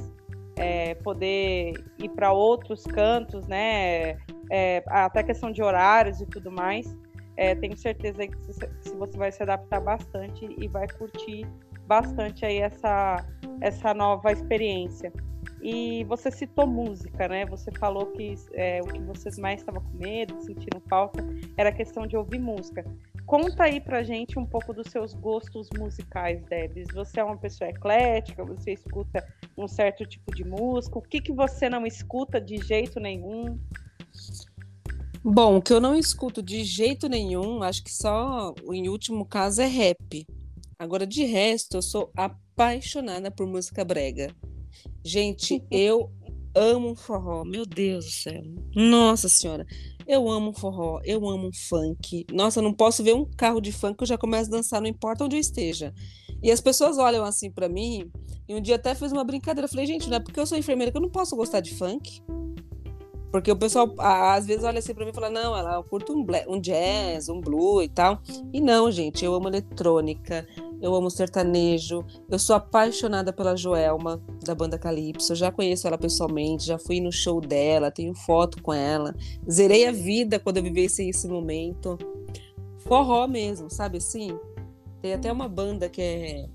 é, 0.56 0.94
poder 0.96 1.74
ir 1.98 2.08
para 2.10 2.32
outros 2.32 2.84
cantos, 2.84 3.46
né? 3.46 4.16
É, 4.50 4.82
até 4.86 5.22
questão 5.22 5.50
de 5.50 5.62
horários 5.62 6.20
e 6.20 6.26
tudo 6.26 6.50
mais. 6.50 6.94
É, 7.36 7.54
tenho 7.54 7.76
certeza 7.76 8.26
que 8.26 8.36
se 8.80 8.94
você 8.96 9.18
vai 9.18 9.32
se 9.32 9.42
adaptar 9.42 9.80
bastante 9.80 10.54
e 10.56 10.68
vai 10.68 10.86
curtir 10.86 11.46
bastante 11.86 12.44
aí 12.46 12.58
essa, 12.58 13.24
essa 13.60 13.92
nova 13.92 14.30
experiência. 14.32 15.12
E 15.64 16.04
você 16.04 16.30
citou 16.30 16.66
música, 16.66 17.26
né? 17.26 17.46
Você 17.46 17.72
falou 17.72 18.08
que 18.08 18.34
é, 18.52 18.82
o 18.82 18.86
que 18.86 19.00
vocês 19.00 19.38
mais 19.38 19.60
estavam 19.60 19.82
com 19.82 19.96
medo, 19.96 20.38
sentindo 20.42 20.78
falta, 20.90 21.24
era 21.56 21.70
a 21.70 21.72
questão 21.72 22.06
de 22.06 22.18
ouvir 22.18 22.38
música. 22.38 22.84
Conta 23.24 23.64
aí 23.64 23.80
pra 23.80 24.02
gente 24.02 24.38
um 24.38 24.44
pouco 24.44 24.74
dos 24.74 24.88
seus 24.88 25.14
gostos 25.14 25.70
musicais, 25.78 26.44
Debs. 26.44 26.88
Você 26.92 27.18
é 27.18 27.24
uma 27.24 27.38
pessoa 27.38 27.70
eclética, 27.70 28.44
você 28.44 28.74
escuta 28.74 29.26
um 29.56 29.66
certo 29.66 30.04
tipo 30.04 30.34
de 30.34 30.44
música, 30.44 30.98
o 30.98 31.02
que, 31.02 31.18
que 31.18 31.32
você 31.32 31.70
não 31.70 31.86
escuta 31.86 32.38
de 32.38 32.58
jeito 32.58 33.00
nenhum? 33.00 33.58
Bom, 35.24 35.56
o 35.56 35.62
que 35.62 35.72
eu 35.72 35.80
não 35.80 35.96
escuto 35.96 36.42
de 36.42 36.62
jeito 36.62 37.08
nenhum, 37.08 37.62
acho 37.62 37.82
que 37.82 37.90
só 37.90 38.52
em 38.70 38.90
último 38.90 39.24
caso 39.24 39.62
é 39.62 39.66
rap. 39.66 40.26
Agora, 40.78 41.06
de 41.06 41.24
resto, 41.24 41.78
eu 41.78 41.82
sou 41.82 42.10
apaixonada 42.14 43.30
por 43.30 43.46
música 43.46 43.82
brega. 43.82 44.28
Gente, 45.04 45.62
eu 45.70 46.10
amo 46.54 46.94
forró, 46.94 47.44
meu 47.44 47.66
Deus 47.66 48.04
do 48.04 48.10
céu. 48.10 48.42
Nossa 48.74 49.28
Senhora. 49.28 49.66
Eu 50.06 50.30
amo 50.30 50.52
forró, 50.52 51.00
eu 51.04 51.26
amo 51.28 51.50
funk. 51.68 52.26
Nossa, 52.30 52.58
eu 52.58 52.62
não 52.62 52.74
posso 52.74 53.02
ver 53.02 53.14
um 53.14 53.24
carro 53.24 53.60
de 53.60 53.72
funk 53.72 53.96
que 53.96 54.02
eu 54.02 54.08
já 54.08 54.18
começo 54.18 54.52
a 54.52 54.56
dançar, 54.56 54.80
não 54.80 54.88
importa 54.88 55.24
onde 55.24 55.36
eu 55.36 55.40
esteja. 55.40 55.94
E 56.42 56.50
as 56.50 56.60
pessoas 56.60 56.98
olham 56.98 57.24
assim 57.24 57.50
para 57.50 57.70
mim, 57.70 58.10
e 58.46 58.54
um 58.54 58.60
dia 58.60 58.76
até 58.76 58.94
fiz 58.94 59.12
uma 59.12 59.24
brincadeira. 59.24 59.64
Eu 59.64 59.70
falei, 59.70 59.86
gente, 59.86 60.08
não 60.08 60.18
é 60.18 60.20
porque 60.20 60.38
eu 60.38 60.46
sou 60.46 60.58
enfermeira 60.58 60.92
que 60.92 60.98
eu 60.98 61.02
não 61.02 61.10
posso 61.10 61.34
gostar 61.34 61.60
de 61.60 61.74
funk. 61.74 62.22
Porque 63.34 63.50
o 63.50 63.56
pessoal 63.56 63.92
às 63.98 64.46
vezes 64.46 64.62
olha 64.62 64.78
assim 64.78 64.94
pra 64.94 65.04
mim 65.04 65.10
e 65.10 65.12
fala: 65.12 65.28
não, 65.28 65.56
ela 65.56 65.82
curta 65.82 66.12
um, 66.12 66.24
um 66.46 66.60
jazz, 66.60 67.28
um 67.28 67.40
blue 67.40 67.82
e 67.82 67.88
tal. 67.88 68.22
E 68.52 68.60
não, 68.60 68.88
gente, 68.92 69.24
eu 69.24 69.34
amo 69.34 69.48
eletrônica, 69.48 70.46
eu 70.80 70.94
amo 70.94 71.10
sertanejo, 71.10 72.04
eu 72.30 72.38
sou 72.38 72.54
apaixonada 72.54 73.32
pela 73.32 73.56
Joelma, 73.56 74.22
da 74.44 74.54
banda 74.54 74.78
Calypso. 74.78 75.32
Eu 75.32 75.36
já 75.36 75.50
conheço 75.50 75.84
ela 75.88 75.98
pessoalmente, 75.98 76.64
já 76.64 76.78
fui 76.78 77.00
no 77.00 77.10
show 77.10 77.40
dela, 77.40 77.90
tenho 77.90 78.14
foto 78.14 78.62
com 78.62 78.72
ela. 78.72 79.12
Zerei 79.50 79.88
a 79.88 79.90
vida 79.90 80.38
quando 80.38 80.58
eu 80.58 80.62
vivesse 80.62 81.08
esse 81.08 81.26
momento. 81.26 81.98
Forró 82.86 83.26
mesmo, 83.26 83.68
sabe 83.68 83.98
assim? 83.98 84.38
Tem 85.02 85.12
até 85.12 85.32
uma 85.32 85.48
banda 85.48 85.88
que 85.88 86.00
é. 86.00 86.48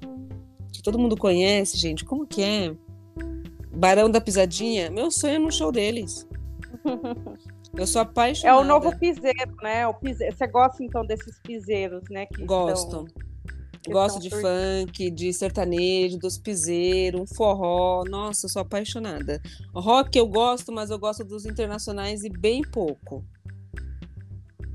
que 0.71 0.81
todo 0.81 0.97
mundo 0.97 1.17
conhece, 1.17 1.75
gente. 1.75 2.05
Como 2.05 2.25
que 2.25 2.41
é? 2.41 2.73
Barão 3.69 4.09
da 4.09 4.21
Pisadinha. 4.21 4.89
Meu 4.89 5.11
sonho 5.11 5.35
é 5.35 5.39
no 5.39 5.51
show 5.51 5.73
deles. 5.73 6.28
Eu 7.75 7.87
sou 7.87 8.01
apaixonada. 8.01 8.57
É 8.57 8.61
o 8.61 8.63
novo 8.63 8.97
piseiro, 8.97 9.55
né? 9.61 9.87
O 9.87 9.93
piseiro. 9.93 10.35
Você 10.35 10.47
gosta 10.47 10.83
então 10.83 11.05
desses 11.05 11.39
piseiros, 11.39 12.03
né? 12.09 12.25
Que 12.25 12.45
Gosto. 12.45 12.85
Estão... 12.85 13.29
Gosto 13.87 14.19
de 14.19 14.29
funk, 14.29 15.09
de 15.09 15.33
sertanejo, 15.33 16.19
dos 16.19 16.37
piseiros, 16.37 17.21
um 17.21 17.25
forró. 17.25 18.03
Nossa, 18.03 18.45
eu 18.45 18.49
sou 18.49 18.61
apaixonada. 18.61 19.41
Rock 19.73 20.17
eu 20.17 20.27
gosto, 20.27 20.71
mas 20.71 20.89
eu 20.89 20.99
gosto 20.99 21.23
dos 21.23 21.45
internacionais 21.45 22.23
e 22.23 22.29
bem 22.29 22.61
pouco. 22.61 23.23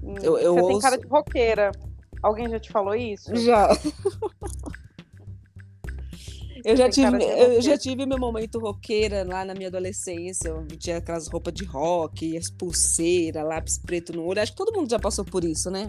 Hum, 0.02 0.14
eu, 0.22 0.38
eu 0.38 0.54
você 0.54 0.60
ouço... 0.60 0.68
tem 0.68 0.78
cara 0.80 0.98
de 0.98 1.06
roqueira. 1.06 1.70
Alguém 2.22 2.48
já 2.48 2.58
te 2.58 2.72
falou 2.72 2.94
isso? 2.94 3.36
Já. 3.36 3.68
Eu 6.64 6.76
já, 6.76 6.88
tive, 6.88 7.22
eu 7.22 7.60
já 7.60 7.76
tive 7.76 8.06
meu 8.06 8.18
momento 8.18 8.58
roqueira 8.58 9.22
lá 9.22 9.44
na 9.44 9.52
minha 9.52 9.68
adolescência. 9.68 10.48
Eu 10.48 10.66
tinha 10.66 10.96
aquelas 10.96 11.28
roupas 11.28 11.52
de 11.52 11.64
rock, 11.64 12.38
as 12.38 12.48
pulseiras, 12.48 13.44
lápis 13.44 13.76
preto 13.76 14.14
no 14.14 14.24
olho. 14.24 14.40
Acho 14.40 14.52
que 14.52 14.56
todo 14.56 14.74
mundo 14.74 14.90
já 14.90 14.98
passou 14.98 15.26
por 15.26 15.44
isso, 15.44 15.70
né? 15.70 15.86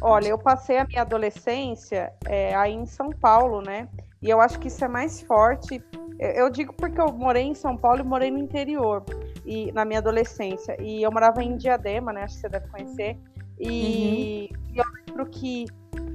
Olha, 0.00 0.28
eu 0.28 0.38
passei 0.38 0.78
a 0.78 0.84
minha 0.84 1.02
adolescência 1.02 2.12
é, 2.26 2.54
aí 2.56 2.72
em 2.72 2.86
São 2.86 3.10
Paulo, 3.10 3.62
né? 3.62 3.88
E 4.20 4.28
eu 4.28 4.40
acho 4.40 4.58
que 4.58 4.66
isso 4.66 4.84
é 4.84 4.88
mais 4.88 5.20
forte. 5.20 5.80
Eu 6.18 6.50
digo 6.50 6.72
porque 6.72 7.00
eu 7.00 7.12
morei 7.12 7.44
em 7.44 7.54
São 7.54 7.76
Paulo 7.76 8.00
e 8.00 8.04
morei 8.04 8.30
no 8.32 8.38
interior 8.38 9.04
e 9.46 9.70
na 9.72 9.84
minha 9.84 10.00
adolescência. 10.00 10.76
E 10.82 11.02
eu 11.02 11.12
morava 11.12 11.42
em 11.42 11.56
Diadema, 11.56 12.12
né? 12.12 12.24
Acho 12.24 12.34
que 12.34 12.40
você 12.40 12.48
deve 12.48 12.68
conhecer. 12.68 13.16
E, 13.60 14.50
uhum. 14.50 14.74
e 14.74 14.78
eu 14.78 14.84
lembro 15.06 15.26
que 15.26 15.66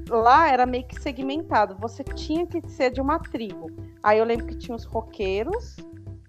lá 0.09 0.49
era 0.49 0.65
meio 0.65 0.85
que 0.85 0.99
segmentado. 1.01 1.75
Você 1.79 2.03
tinha 2.03 2.45
que 2.45 2.61
ser 2.69 2.91
de 2.91 3.01
uma 3.01 3.19
tribo. 3.19 3.69
Aí 4.03 4.19
eu 4.19 4.25
lembro 4.25 4.45
que 4.45 4.57
tinha 4.57 4.75
os 4.75 4.85
roqueiros 4.85 5.77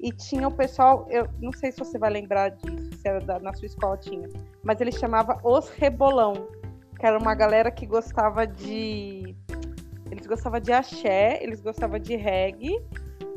e 0.01 0.11
tinha 0.11 0.49
o 0.49 0.51
pessoal. 0.53 1.07
Eu 1.11 1.29
não 1.41 1.53
sei 1.53 1.73
se 1.73 1.79
você 1.79 1.99
vai 1.99 2.11
lembrar 2.11 2.51
disso, 2.51 2.91
se 2.99 3.09
era 3.09 3.21
da, 3.21 3.39
na 3.39 3.53
sua 3.55 3.67
escola 3.67 3.97
tinha, 3.97 4.29
mas 4.63 4.81
ele 4.81 4.93
chamava 4.93 5.39
os 5.45 5.69
rebolão, 5.71 6.49
que 6.99 7.07
era 7.07 7.19
uma 7.19 7.35
galera 7.35 7.71
que 7.71 7.87
gostava 7.87 8.47
de. 8.47 9.35
Eles 10.11 10.27
gostavam 10.27 10.61
de 10.61 10.73
axé, 10.73 11.43
eles 11.43 11.61
gostavam 11.61 11.99
de 11.99 12.17
reggae, 12.17 12.81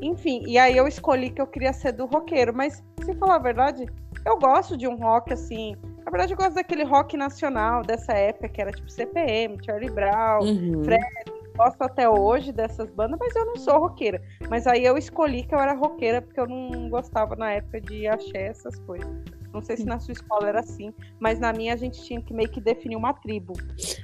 enfim. 0.01 0.43
E 0.45 0.57
aí 0.57 0.77
eu 0.77 0.87
escolhi 0.87 1.31
que 1.31 1.41
eu 1.41 1.47
queria 1.47 1.73
ser 1.73 1.93
do 1.93 2.05
roqueiro, 2.05 2.53
mas 2.53 2.83
se 3.03 3.13
falar 3.15 3.35
a 3.35 3.39
verdade, 3.39 3.85
eu 4.25 4.37
gosto 4.37 4.77
de 4.77 4.87
um 4.87 4.95
rock 4.95 5.33
assim 5.33 5.75
na 6.09 6.11
verdade, 6.11 6.33
eu 6.33 6.37
gosto 6.37 6.55
daquele 6.55 6.83
rock 6.83 7.15
nacional 7.15 7.83
dessa 7.83 8.13
época, 8.13 8.49
que 8.49 8.59
era 8.59 8.71
tipo 8.71 8.89
CPM, 8.89 9.63
Charlie 9.63 9.91
Brown, 9.91 10.41
uhum. 10.41 10.83
Fred. 10.83 11.05
Gosto 11.55 11.83
até 11.83 12.09
hoje 12.09 12.51
dessas 12.51 12.89
bandas, 12.89 13.19
mas 13.19 13.35
eu 13.35 13.45
não 13.45 13.57
sou 13.57 13.77
roqueira. 13.79 14.19
Mas 14.49 14.65
aí 14.65 14.85
eu 14.85 14.97
escolhi 14.97 15.43
que 15.43 15.53
eu 15.53 15.59
era 15.59 15.73
roqueira 15.73 16.19
porque 16.19 16.39
eu 16.39 16.47
não 16.47 16.89
gostava 16.89 17.35
na 17.35 17.51
época 17.51 17.79
de 17.81 18.07
axé 18.07 18.47
essas 18.47 18.79
coisas. 18.79 19.07
Não 19.53 19.61
sei 19.61 19.77
se 19.77 19.85
na 19.85 19.99
sua 19.99 20.13
escola 20.13 20.47
era 20.47 20.61
assim, 20.61 20.91
mas 21.19 21.39
na 21.39 21.53
minha 21.53 21.73
a 21.73 21.77
gente 21.77 22.01
tinha 22.03 22.21
que 22.21 22.33
meio 22.33 22.49
que 22.49 22.61
definir 22.61 22.95
uma 22.95 23.13
tribo. 23.13 23.53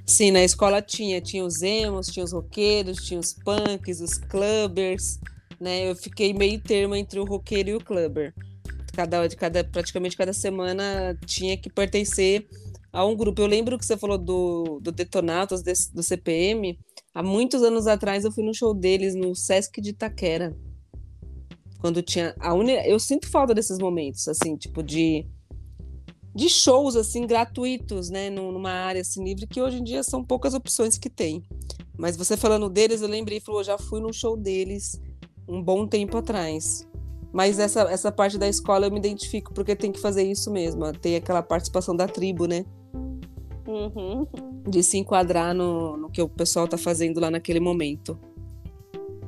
Sim, 0.05 0.29
na 0.29 0.43
escola 0.43 0.83
tinha. 0.83 1.19
Tinha 1.21 1.43
os 1.43 1.63
emos, 1.63 2.07
tinha 2.07 2.23
os 2.23 2.33
roqueiros, 2.33 2.97
tinha 2.97 3.19
os 3.19 3.33
punks, 3.33 3.99
os 3.99 4.17
clubbers, 4.17 5.19
né? 5.59 5.89
Eu 5.89 5.95
fiquei 5.95 6.33
meio 6.33 6.59
termo 6.61 6.93
entre 6.93 7.19
o 7.19 7.25
roqueiro 7.25 7.69
e 7.69 7.75
o 7.75 7.83
clubber 7.83 8.31
cada, 8.95 9.27
cada, 9.29 9.63
praticamente 9.63 10.15
cada 10.15 10.33
semana 10.33 11.17
tinha 11.25 11.57
que 11.57 11.69
pertencer 11.69 12.47
a 12.91 13.05
um 13.05 13.15
grupo. 13.15 13.41
Eu 13.41 13.47
lembro 13.47 13.77
que 13.77 13.85
você 13.85 13.97
falou 13.97 14.17
do, 14.17 14.79
do 14.81 14.91
Detonatos, 14.91 15.61
do 15.61 16.01
CPM. 16.01 16.79
Há 17.13 17.21
muitos 17.21 17.61
anos 17.61 17.87
atrás 17.87 18.23
eu 18.23 18.31
fui 18.31 18.43
no 18.43 18.53
show 18.53 18.73
deles 18.73 19.15
no 19.15 19.35
Sesc 19.35 19.81
de 19.81 19.89
Itaquera. 19.89 20.55
Quando 21.79 22.01
tinha 22.01 22.33
a 22.39 22.53
uni... 22.53 22.73
Eu 22.87 22.99
sinto 22.99 23.29
falta 23.29 23.53
desses 23.53 23.77
momentos, 23.77 24.27
assim, 24.27 24.55
tipo 24.55 24.81
de 24.81 25.27
de 26.35 26.49
shows 26.49 26.97
assim 26.97 27.25
gratuitos, 27.25 28.09
né, 28.09 28.29
numa 28.29 28.69
área 28.69 28.99
assim 28.99 29.23
livre 29.23 29.47
que 29.47 29.61
hoje 29.61 29.77
em 29.77 29.83
dia 29.85 30.03
são 30.03 30.21
poucas 30.21 30.53
opções 30.53 30.97
que 30.97 31.09
tem. 31.09 31.41
Mas 31.97 32.17
você 32.17 32.35
falando 32.35 32.69
deles, 32.69 33.01
eu 33.01 33.07
lembrei, 33.07 33.39
falou, 33.39 33.63
já 33.63 33.77
fui 33.77 34.01
no 34.01 34.11
show 34.11 34.35
deles 34.35 34.99
um 35.47 35.63
bom 35.63 35.87
tempo 35.87 36.17
atrás. 36.17 36.85
Mas 37.35 37.59
essa, 37.59 37.81
essa 37.91 38.09
parte 38.13 38.37
da 38.37 38.47
escola 38.47 38.87
eu 38.87 38.91
me 38.91 38.97
identifico 38.97 39.53
porque 39.53 39.75
tem 39.75 39.91
que 39.91 39.99
fazer 39.99 40.23
isso 40.23 40.49
mesmo. 40.49 40.89
Tem 40.93 41.17
aquela 41.17 41.43
participação 41.43 41.93
da 41.93 42.07
tribo, 42.07 42.45
né? 42.45 42.63
Uhum. 43.67 44.25
De 44.65 44.81
se 44.81 44.97
enquadrar 44.97 45.53
no, 45.53 45.97
no 45.97 46.09
que 46.09 46.21
o 46.21 46.29
pessoal 46.29 46.65
tá 46.65 46.77
fazendo 46.77 47.19
lá 47.19 47.29
naquele 47.29 47.59
momento. 47.59 48.17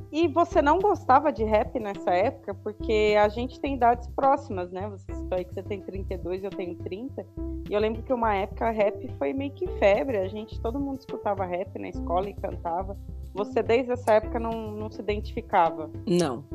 E 0.10 0.26
você 0.30 0.62
não 0.62 0.80
gostava 0.80 1.34
de 1.34 1.44
rap 1.44 1.78
nessa 1.82 2.12
época? 2.12 2.54
Porque 2.54 3.14
a 3.20 3.28
gente 3.28 3.60
tem 3.60 3.76
idades 3.76 4.08
próximas, 4.16 4.72
né? 4.72 4.90
Você 4.90 5.12
aí 5.32 5.44
que 5.44 5.54
você 5.54 5.62
tem 5.62 5.82
32 5.82 6.46
eu 6.46 6.50
tenho 6.50 6.76
30. 6.76 7.26
E 7.70 7.74
eu 7.74 7.80
lembro 7.82 8.02
que 8.04 8.14
uma 8.14 8.34
época 8.34 8.72
rap 8.72 9.06
foi 9.20 9.34
meio 9.34 9.52
que 9.52 9.68
febre. 9.80 10.16
A 10.16 10.30
gente, 10.30 10.58
todo 10.62 10.80
mundo 10.80 11.00
escutava 11.00 11.44
rap 11.44 11.78
na 11.78 11.90
escola 11.90 12.30
e 12.30 12.34
cantava. 12.34 12.98
Você 13.34 13.62
desde 13.62 13.92
essa 13.92 14.14
época 14.14 14.40
não, 14.40 14.72
não 14.72 14.90
se 14.90 15.02
identificava? 15.02 15.92
Não. 16.08 16.46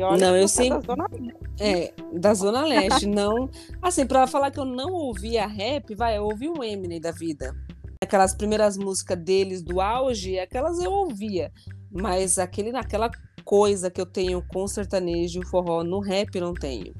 Olha 0.00 0.26
não, 0.26 0.36
eu 0.36 0.46
sempre. 0.48 0.78
Da 0.78 0.94
Zona 0.94 1.06
Leste. 1.10 1.38
É, 1.60 1.92
da 2.12 2.34
Zona 2.34 2.64
Leste. 2.64 3.06
não. 3.06 3.50
Assim, 3.80 4.06
pra 4.06 4.26
falar 4.26 4.50
que 4.50 4.60
eu 4.60 4.64
não 4.64 4.92
ouvia 4.92 5.46
rap, 5.46 5.94
vai, 5.94 6.16
eu 6.16 6.24
ouvi 6.24 6.48
um 6.48 6.62
Eminem 6.62 7.00
da 7.00 7.10
vida. 7.10 7.54
Aquelas 8.00 8.34
primeiras 8.34 8.76
músicas 8.76 9.18
deles 9.18 9.62
do 9.62 9.80
auge, 9.80 10.38
aquelas 10.38 10.78
eu 10.78 10.92
ouvia. 10.92 11.52
Mas 11.90 12.38
aquele, 12.38 12.72
naquela 12.72 13.10
coisa 13.44 13.90
que 13.90 14.00
eu 14.00 14.06
tenho 14.06 14.42
com 14.48 14.66
sertanejo 14.66 15.40
e 15.40 15.46
forró, 15.46 15.84
no 15.84 16.00
rap 16.00 16.40
não 16.40 16.54
tenho. 16.54 16.94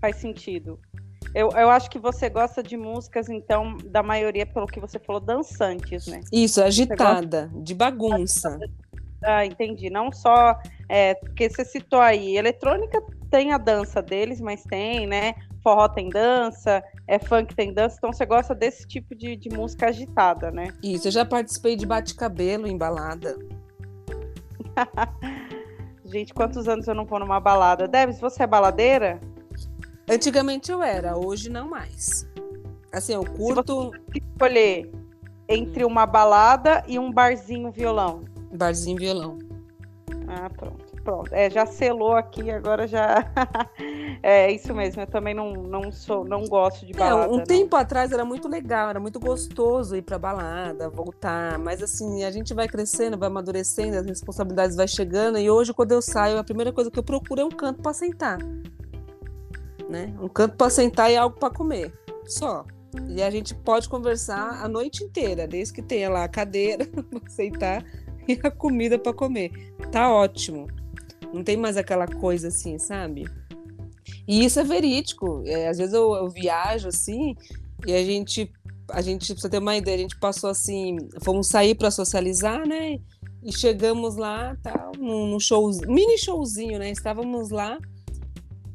Faz 0.00 0.16
sentido. 0.16 0.78
Eu, 1.34 1.50
eu 1.50 1.70
acho 1.70 1.88
que 1.90 1.98
você 1.98 2.28
gosta 2.28 2.62
de 2.62 2.76
músicas, 2.76 3.28
então, 3.28 3.76
da 3.84 4.02
maioria, 4.02 4.44
pelo 4.44 4.66
que 4.66 4.80
você 4.80 4.98
falou, 4.98 5.20
dançantes, 5.20 6.06
né? 6.06 6.20
Isso, 6.32 6.60
agitada, 6.60 7.50
de 7.62 7.74
bagunça. 7.74 8.58
Ah, 9.24 9.44
entendi. 9.44 9.90
Não 9.90 10.10
só 10.12 10.58
é, 10.88 11.14
porque 11.14 11.48
você 11.48 11.64
citou 11.64 12.00
aí, 12.00 12.36
eletrônica 12.36 13.02
tem 13.30 13.52
a 13.52 13.58
dança 13.58 14.02
deles, 14.02 14.40
mas 14.40 14.64
tem, 14.64 15.06
né? 15.06 15.34
Forró 15.62 15.88
tem 15.88 16.08
dança, 16.08 16.82
é 17.06 17.18
funk 17.18 17.54
tem 17.54 17.72
dança, 17.72 17.96
então 17.98 18.12
você 18.12 18.26
gosta 18.26 18.54
desse 18.54 18.88
tipo 18.88 19.14
de, 19.14 19.36
de 19.36 19.48
música 19.50 19.86
agitada, 19.88 20.50
né? 20.50 20.68
Isso, 20.82 21.08
eu 21.08 21.12
já 21.12 21.24
participei 21.24 21.76
de 21.76 21.86
bate-cabelo 21.86 22.66
em 22.66 22.76
balada. 22.76 23.38
Gente, 26.04 26.34
quantos 26.34 26.66
anos 26.66 26.88
eu 26.88 26.94
não 26.94 27.04
vou 27.04 27.20
numa 27.20 27.38
balada? 27.38 27.86
Debs, 27.86 28.18
você 28.18 28.42
é 28.42 28.46
baladeira? 28.46 29.20
Antigamente 30.08 30.72
eu 30.72 30.82
era, 30.82 31.16
hoje 31.16 31.48
não 31.48 31.68
mais. 31.68 32.26
Assim, 32.92 33.12
eu 33.12 33.24
curto. 33.24 33.92
Se 33.92 34.18
você 34.18 34.18
escolher 34.18 34.90
entre 35.48 35.84
uma 35.84 36.06
balada 36.06 36.82
e 36.88 36.98
um 36.98 37.12
barzinho 37.12 37.70
violão. 37.70 38.24
Barzinho 38.52 38.98
violão. 38.98 39.38
Ah, 40.26 40.48
pronto, 40.50 40.84
pronto. 41.02 41.32
É, 41.32 41.50
já 41.50 41.66
selou 41.66 42.14
aqui, 42.14 42.50
agora 42.50 42.86
já, 42.86 43.24
É 44.22 44.50
isso 44.52 44.74
mesmo, 44.74 45.00
eu 45.00 45.06
também 45.06 45.34
não, 45.34 45.54
não 45.54 45.90
sou, 45.90 46.24
não 46.24 46.44
gosto 46.44 46.84
de 46.84 46.92
balada. 46.92 47.24
É, 47.24 47.28
um 47.28 47.38
não. 47.38 47.44
tempo 47.44 47.74
atrás 47.74 48.12
era 48.12 48.24
muito 48.24 48.48
legal, 48.48 48.90
era 48.90 49.00
muito 49.00 49.18
gostoso 49.18 49.96
ir 49.96 50.02
pra 50.02 50.18
balada, 50.18 50.90
voltar, 50.90 51.58
mas 51.58 51.82
assim, 51.82 52.22
a 52.22 52.30
gente 52.30 52.52
vai 52.52 52.68
crescendo, 52.68 53.16
vai 53.16 53.28
amadurecendo, 53.28 53.96
as 53.96 54.04
responsabilidades 54.04 54.76
vai 54.76 54.86
chegando, 54.86 55.38
e 55.38 55.48
hoje 55.50 55.72
quando 55.72 55.92
eu 55.92 56.02
saio, 56.02 56.38
a 56.38 56.44
primeira 56.44 56.70
coisa 56.70 56.90
que 56.90 56.98
eu 56.98 57.02
procuro 57.02 57.40
é 57.40 57.44
um 57.44 57.50
canto 57.50 57.80
para 57.80 57.94
sentar. 57.94 58.38
Né? 59.88 60.14
Um 60.20 60.28
canto 60.28 60.56
para 60.56 60.70
sentar 60.70 61.10
e 61.10 61.16
algo 61.16 61.36
para 61.36 61.52
comer. 61.52 61.92
Só. 62.26 62.64
E 63.08 63.22
a 63.22 63.30
gente 63.30 63.54
pode 63.54 63.88
conversar 63.88 64.62
a 64.62 64.68
noite 64.68 65.02
inteira, 65.02 65.46
desde 65.48 65.72
que 65.72 65.82
tenha 65.82 66.10
lá 66.10 66.24
a 66.24 66.28
cadeira 66.28 66.86
para 66.86 67.30
sentar 67.30 67.84
a 68.42 68.50
comida 68.50 68.98
para 68.98 69.12
comer. 69.12 69.50
Tá 69.90 70.12
ótimo. 70.12 70.66
Não 71.32 71.44
tem 71.44 71.56
mais 71.56 71.76
aquela 71.76 72.06
coisa 72.06 72.48
assim, 72.48 72.78
sabe? 72.78 73.24
E 74.26 74.44
isso 74.44 74.58
é 74.60 74.64
verídico. 74.64 75.42
É, 75.46 75.68
às 75.68 75.78
vezes 75.78 75.94
eu, 75.94 76.14
eu, 76.14 76.28
viajo 76.28 76.88
assim 76.88 77.36
e 77.86 77.92
a 77.92 78.04
gente, 78.04 78.50
a 78.90 79.00
gente, 79.00 79.34
você 79.34 79.48
ter 79.48 79.58
uma 79.58 79.76
ideia, 79.76 79.96
a 79.96 80.00
gente 80.00 80.18
passou 80.18 80.50
assim, 80.50 80.96
fomos 81.22 81.48
sair 81.48 81.74
para 81.74 81.90
socializar, 81.90 82.66
né? 82.66 82.98
E 83.42 83.52
chegamos 83.52 84.16
lá, 84.16 84.56
tal, 84.62 84.92
num, 84.98 85.26
num 85.26 85.40
show, 85.40 85.70
mini 85.86 86.18
showzinho, 86.18 86.78
né? 86.78 86.90
Estávamos 86.90 87.50
lá 87.50 87.78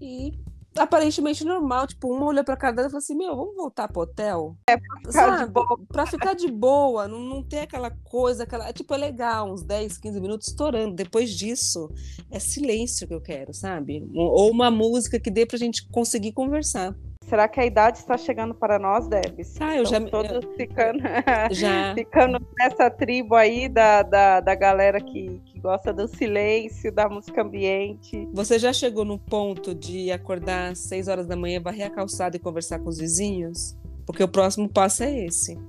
e 0.01 0.33
aparentemente 0.77 1.43
normal. 1.43 1.87
Tipo, 1.87 2.13
uma 2.13 2.25
olhou 2.25 2.43
pra 2.43 2.57
cara 2.57 2.75
dela 2.75 2.87
e 2.87 2.91
falou 2.91 2.99
assim: 2.99 3.15
Meu, 3.15 3.35
vamos 3.35 3.55
voltar 3.55 3.87
pro 3.87 4.01
hotel? 4.01 4.57
É, 4.69 4.77
pra 4.77 4.97
ficar 4.97 5.11
Sabe? 5.11 5.45
de 5.45 5.51
boa. 5.51 5.79
Pra 5.87 6.05
ficar 6.05 6.33
de 6.33 6.51
boa, 6.51 7.07
não, 7.07 7.19
não 7.19 7.43
ter 7.43 7.59
aquela 7.59 7.91
coisa, 7.91 8.43
aquela. 8.43 8.71
Tipo, 8.73 8.93
é 8.93 8.97
legal, 8.97 9.51
uns 9.51 9.63
10, 9.63 9.97
15 9.97 10.21
minutos 10.21 10.47
estourando. 10.47 10.95
Depois 10.95 11.31
disso, 11.31 11.89
é 12.29 12.39
silêncio 12.39 13.07
que 13.07 13.13
eu 13.13 13.21
quero, 13.21 13.53
sabe? 13.53 14.07
Ou 14.13 14.51
uma 14.51 14.69
música 14.69 15.19
que 15.19 15.31
dê 15.31 15.45
pra 15.45 15.57
gente 15.57 15.87
conseguir 15.89 16.33
conversar. 16.33 16.95
Será 17.35 17.49
que 17.49 17.59
a 17.59 17.65
idade 17.65 17.97
está 17.97 18.17
chegando 18.17 18.55
para 18.55 18.79
nós, 18.79 19.09
Debs? 19.09 19.59
Ah, 19.59 19.75
eu 19.75 19.85
já 19.85 19.99
todos 19.99 20.31
eu... 20.31 20.53
ficando, 20.53 20.99
já. 21.51 21.93
ficando 21.93 22.39
nessa 22.57 22.89
tribo 22.89 23.35
aí 23.35 23.67
da, 23.67 24.03
da, 24.03 24.39
da 24.39 24.55
galera 24.55 25.01
que, 25.01 25.41
que 25.45 25.59
gosta 25.59 25.91
do 25.91 26.07
silêncio, 26.07 26.93
da 26.93 27.09
música 27.09 27.41
ambiente. 27.41 28.25
Você 28.31 28.57
já 28.57 28.71
chegou 28.71 29.03
no 29.03 29.19
ponto 29.19 29.75
de 29.75 30.13
acordar 30.13 30.71
às 30.71 30.79
6 30.79 31.09
horas 31.09 31.27
da 31.27 31.35
manhã, 31.35 31.59
varrer 31.59 31.87
a 31.87 31.89
calçada 31.89 32.37
e 32.37 32.39
conversar 32.39 32.79
com 32.79 32.87
os 32.87 32.99
vizinhos? 32.99 33.77
Porque 34.05 34.23
o 34.23 34.29
próximo 34.29 34.69
passo 34.69 35.03
é 35.03 35.25
esse. 35.25 35.59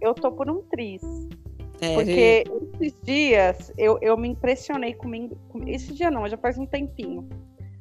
Eu 0.00 0.14
tô 0.14 0.30
por 0.30 0.48
um 0.48 0.62
tris. 0.62 1.02
É, 1.80 1.92
porque 1.92 2.44
esses 2.80 2.96
dias 3.02 3.72
eu, 3.76 3.98
eu 4.00 4.16
me 4.16 4.28
impressionei 4.28 4.94
comigo. 4.94 5.36
Esse 5.66 5.92
dia 5.92 6.08
não, 6.08 6.28
já 6.28 6.36
faz 6.36 6.56
um 6.56 6.66
tempinho. 6.66 7.28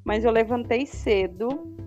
Mas 0.04 0.26
eu 0.26 0.32
levantei 0.32 0.88
cedo 0.88 1.78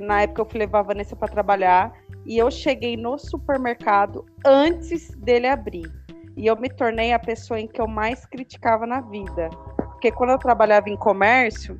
na 0.00 0.22
época 0.22 0.42
eu 0.42 0.46
fui 0.46 0.58
levar 0.58 0.80
a 0.80 0.82
Vanessa 0.82 1.16
para 1.16 1.28
trabalhar 1.28 1.92
e 2.24 2.38
eu 2.38 2.50
cheguei 2.50 2.96
no 2.96 3.18
supermercado 3.18 4.24
antes 4.44 5.10
dele 5.16 5.46
abrir. 5.46 5.90
E 6.36 6.46
eu 6.46 6.56
me 6.56 6.68
tornei 6.68 7.12
a 7.12 7.18
pessoa 7.18 7.60
em 7.60 7.66
que 7.66 7.80
eu 7.80 7.86
mais 7.86 8.24
criticava 8.24 8.86
na 8.86 9.00
vida. 9.00 9.50
Porque 9.76 10.10
quando 10.10 10.30
eu 10.30 10.38
trabalhava 10.38 10.88
em 10.88 10.96
comércio, 10.96 11.76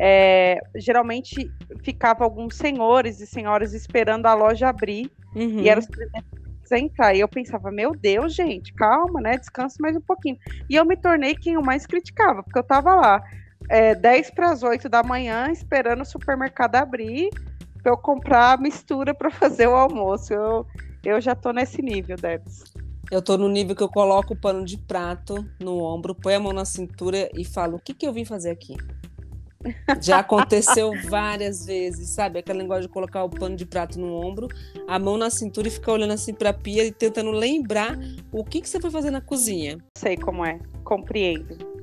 é, 0.00 0.60
geralmente 0.76 1.50
ficava 1.82 2.24
alguns 2.24 2.56
senhores 2.56 3.20
e 3.20 3.26
senhoras 3.26 3.74
esperando 3.74 4.26
a 4.26 4.34
loja 4.34 4.68
abrir 4.68 5.10
uhum. 5.34 5.60
e 5.60 5.68
eram 5.68 5.80
os 5.80 5.86
presentes 5.86 6.44
entrar. 6.72 7.14
E 7.14 7.20
eu 7.20 7.28
pensava, 7.28 7.70
meu 7.70 7.94
Deus, 7.94 8.34
gente, 8.34 8.72
calma, 8.74 9.20
né? 9.20 9.36
Descanse 9.36 9.80
mais 9.80 9.96
um 9.96 10.00
pouquinho. 10.00 10.36
E 10.68 10.74
eu 10.74 10.84
me 10.84 10.96
tornei 10.96 11.34
quem 11.34 11.54
eu 11.54 11.62
mais 11.62 11.86
criticava, 11.86 12.42
porque 12.42 12.58
eu 12.58 12.64
tava 12.64 12.94
lá 12.94 13.22
é, 13.68 13.94
10 13.94 14.30
para 14.30 14.50
as 14.50 14.62
8 14.62 14.88
da 14.88 15.02
manhã, 15.02 15.50
esperando 15.50 16.02
o 16.02 16.06
supermercado 16.06 16.76
abrir 16.76 17.30
para 17.82 17.92
eu 17.92 17.96
comprar 17.96 18.52
a 18.52 18.56
mistura 18.56 19.14
para 19.14 19.30
fazer 19.32 19.68
o 19.68 19.74
almoço. 19.74 20.32
Eu, 20.32 20.66
eu 21.04 21.20
já 21.20 21.34
tô 21.34 21.52
nesse 21.52 21.82
nível, 21.82 22.16
Debs. 22.16 22.64
Eu 23.10 23.20
tô 23.20 23.36
no 23.36 23.48
nível 23.48 23.76
que 23.76 23.82
eu 23.82 23.88
coloco 23.88 24.32
o 24.32 24.36
pano 24.36 24.64
de 24.64 24.78
prato 24.78 25.46
no 25.60 25.82
ombro, 25.82 26.14
põe 26.14 26.34
a 26.34 26.40
mão 26.40 26.52
na 26.52 26.64
cintura 26.64 27.28
e 27.34 27.44
falo: 27.44 27.76
o 27.76 27.78
que, 27.78 27.92
que 27.92 28.06
eu 28.06 28.12
vim 28.12 28.24
fazer 28.24 28.50
aqui? 28.50 28.76
Já 30.00 30.18
aconteceu 30.18 30.90
várias 31.08 31.64
vezes, 31.66 32.10
sabe? 32.10 32.38
Aquela 32.38 32.58
negócio 32.58 32.82
de 32.82 32.88
colocar 32.88 33.24
o 33.24 33.30
pano 33.30 33.56
de 33.56 33.66
prato 33.66 33.98
no 33.98 34.12
ombro, 34.14 34.48
a 34.86 34.98
mão 34.98 35.16
na 35.16 35.30
cintura 35.30 35.68
e 35.68 35.70
ficar 35.70 35.92
olhando 35.92 36.12
assim 36.12 36.34
para 36.34 36.50
a 36.50 36.54
pia 36.54 36.84
e 36.84 36.92
tentando 36.92 37.30
lembrar 37.30 37.98
o 38.32 38.44
que, 38.44 38.60
que 38.60 38.68
você 38.68 38.80
foi 38.80 38.90
fazer 38.90 39.10
na 39.10 39.20
cozinha. 39.20 39.78
Sei 39.96 40.16
como 40.16 40.44
é, 40.44 40.58
compreendo. 40.82 41.73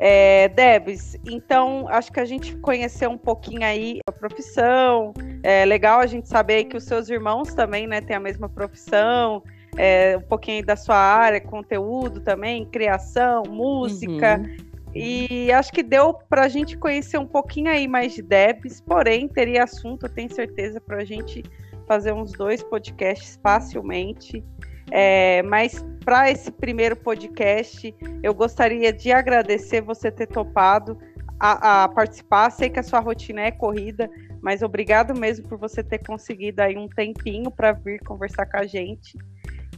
É, 0.00 0.46
Debs, 0.50 1.16
então 1.28 1.88
acho 1.88 2.12
que 2.12 2.20
a 2.20 2.24
gente 2.24 2.56
conheceu 2.58 3.10
um 3.10 3.18
pouquinho 3.18 3.64
aí 3.64 3.98
a 4.08 4.12
profissão. 4.12 5.12
É 5.42 5.64
legal 5.64 5.98
a 5.98 6.06
gente 6.06 6.28
saber 6.28 6.64
que 6.64 6.76
os 6.76 6.84
seus 6.84 7.10
irmãos 7.10 7.52
também 7.52 7.88
né, 7.88 8.00
têm 8.00 8.14
a 8.14 8.20
mesma 8.20 8.48
profissão, 8.48 9.42
é, 9.76 10.16
um 10.16 10.22
pouquinho 10.22 10.64
da 10.64 10.76
sua 10.76 10.96
área, 10.96 11.40
conteúdo 11.40 12.20
também, 12.20 12.64
criação, 12.66 13.42
música. 13.48 14.40
Uhum. 14.40 14.68
E 14.94 15.50
acho 15.52 15.72
que 15.72 15.82
deu 15.82 16.14
para 16.14 16.44
a 16.44 16.48
gente 16.48 16.76
conhecer 16.76 17.18
um 17.18 17.26
pouquinho 17.26 17.70
aí 17.70 17.88
mais 17.88 18.14
de 18.14 18.22
Debs, 18.22 18.80
porém 18.80 19.26
teria 19.28 19.64
assunto, 19.64 20.06
eu 20.06 20.10
tenho 20.10 20.32
certeza, 20.32 20.80
para 20.80 20.98
a 20.98 21.04
gente 21.04 21.42
fazer 21.88 22.12
uns 22.12 22.32
dois 22.32 22.62
podcasts 22.62 23.38
facilmente. 23.42 24.44
É, 24.90 25.42
mas 25.42 25.84
para 26.04 26.30
esse 26.30 26.50
primeiro 26.50 26.96
podcast, 26.96 27.94
eu 28.22 28.34
gostaria 28.34 28.92
de 28.92 29.12
agradecer 29.12 29.80
você 29.80 30.10
ter 30.10 30.26
topado 30.26 30.98
a, 31.38 31.84
a, 31.84 31.88
participar. 31.88 32.50
Sei 32.50 32.70
que 32.70 32.80
a 32.80 32.82
sua 32.82 33.00
rotina 33.00 33.42
é 33.42 33.50
corrida, 33.50 34.10
mas 34.40 34.62
obrigado 34.62 35.14
mesmo 35.14 35.48
por 35.48 35.58
você 35.58 35.82
ter 35.82 35.98
conseguido 35.98 36.62
aí 36.62 36.76
um 36.76 36.88
tempinho 36.88 37.50
para 37.50 37.72
vir 37.72 38.00
conversar 38.00 38.46
com 38.46 38.56
a 38.56 38.66
gente. 38.66 39.16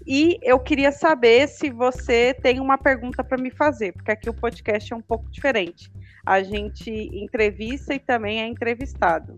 E 0.07 0.39
eu 0.43 0.59
queria 0.59 0.91
saber 0.93 1.49
se 1.49 1.71
você 1.71 2.35
tem 2.35 2.59
uma 2.59 2.79
pergunta 2.79 3.23
para 3.23 3.37
me 3.37 3.51
fazer, 3.51 3.93
porque 3.93 4.11
aqui 4.11 4.31
o 4.31 4.35
podcast 4.35 4.93
é 4.93 4.97
um 4.97 5.03
pouco 5.03 5.31
diferente. 5.31 5.91
A 6.25 6.43
gente 6.43 6.91
entrevista 6.91 7.95
e 7.95 7.99
também 7.99 8.41
é 8.41 8.47
entrevistado. 8.47 9.37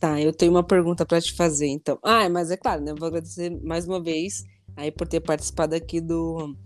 Tá, 0.00 0.18
eu 0.18 0.32
tenho 0.32 0.50
uma 0.50 0.62
pergunta 0.64 1.04
para 1.04 1.20
te 1.20 1.34
fazer, 1.34 1.66
então. 1.66 1.98
Ah, 2.02 2.26
mas 2.30 2.50
é 2.50 2.56
claro, 2.56 2.82
né? 2.82 2.92
Eu 2.92 2.96
vou 2.96 3.08
agradecer 3.08 3.50
mais 3.62 3.86
uma 3.86 4.02
vez 4.02 4.44
aí 4.74 4.90
por 4.90 5.06
ter 5.06 5.20
participado 5.20 5.74
aqui 5.74 6.00
do, 6.00 6.56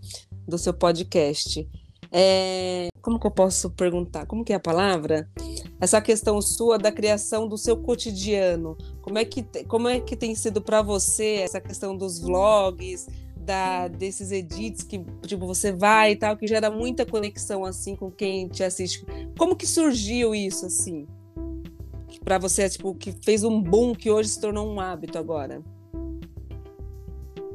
do 0.47 0.57
seu 0.57 0.73
podcast. 0.73 1.67
É, 2.09 2.87
como 3.01 3.19
que 3.19 3.27
eu 3.27 3.31
posso 3.31 3.69
perguntar? 3.71 4.25
Como 4.25 4.45
que 4.45 4.53
é 4.53 4.55
a 4.55 4.59
palavra? 4.59 5.29
Essa 5.81 5.99
questão 5.99 6.41
sua 6.41 6.77
da 6.77 6.93
criação 6.93 7.45
do 7.45 7.57
seu 7.57 7.75
cotidiano. 7.75 8.77
Como 9.01 9.17
é 9.17 9.25
que, 9.25 9.43
como 9.67 9.89
é 9.89 9.99
que 9.99 10.15
tem 10.15 10.33
sido 10.33 10.61
para 10.61 10.81
você 10.81 11.41
essa 11.43 11.59
questão 11.59 11.97
dos 11.97 12.21
vlogs, 12.21 13.05
da, 13.35 13.89
desses 13.89 14.31
edits 14.31 14.81
que 14.81 15.03
tipo 15.27 15.45
você 15.45 15.73
vai 15.73 16.13
e 16.13 16.15
tal, 16.15 16.37
que 16.37 16.47
gera 16.47 16.71
muita 16.71 17.05
conexão 17.05 17.65
assim 17.65 17.97
com 17.97 18.09
quem 18.09 18.47
te 18.47 18.63
assiste. 18.63 19.05
Como 19.37 19.57
que 19.57 19.67
surgiu 19.67 20.33
isso 20.33 20.65
assim? 20.65 21.05
Para 22.25 22.39
você, 22.39 22.67
tipo, 22.67 22.95
que 22.95 23.11
fez 23.23 23.43
um 23.43 23.61
boom 23.61 23.93
que 23.93 24.09
hoje 24.09 24.29
se 24.29 24.41
tornou 24.41 24.67
um 24.67 24.79
hábito 24.79 25.17
agora? 25.19 25.61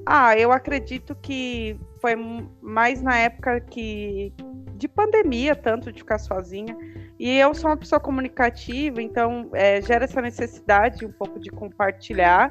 Ah, 0.07 0.39
eu 0.39 0.53
acredito 0.53 1.15
que 1.17 1.77
foi 2.01 2.15
mais 2.63 3.03
na 3.03 3.19
época 3.19 3.61
que 3.61 4.33
de 4.77 4.89
pandemia, 4.89 5.55
tanto 5.55 5.93
de 5.93 5.99
ficar 5.99 6.19
sozinha. 6.19 6.77
E 7.19 7.37
eu 7.39 7.53
sou 7.53 7.69
uma 7.69 7.77
pessoa 7.77 8.01
comunicativa, 8.01 9.03
então 9.03 9.51
é, 9.53 9.83
gera 9.83 10.05
essa 10.05 10.23
necessidade 10.23 11.05
um 11.05 11.13
pouco 11.13 11.39
de 11.39 11.51
compartilhar. 11.51 12.51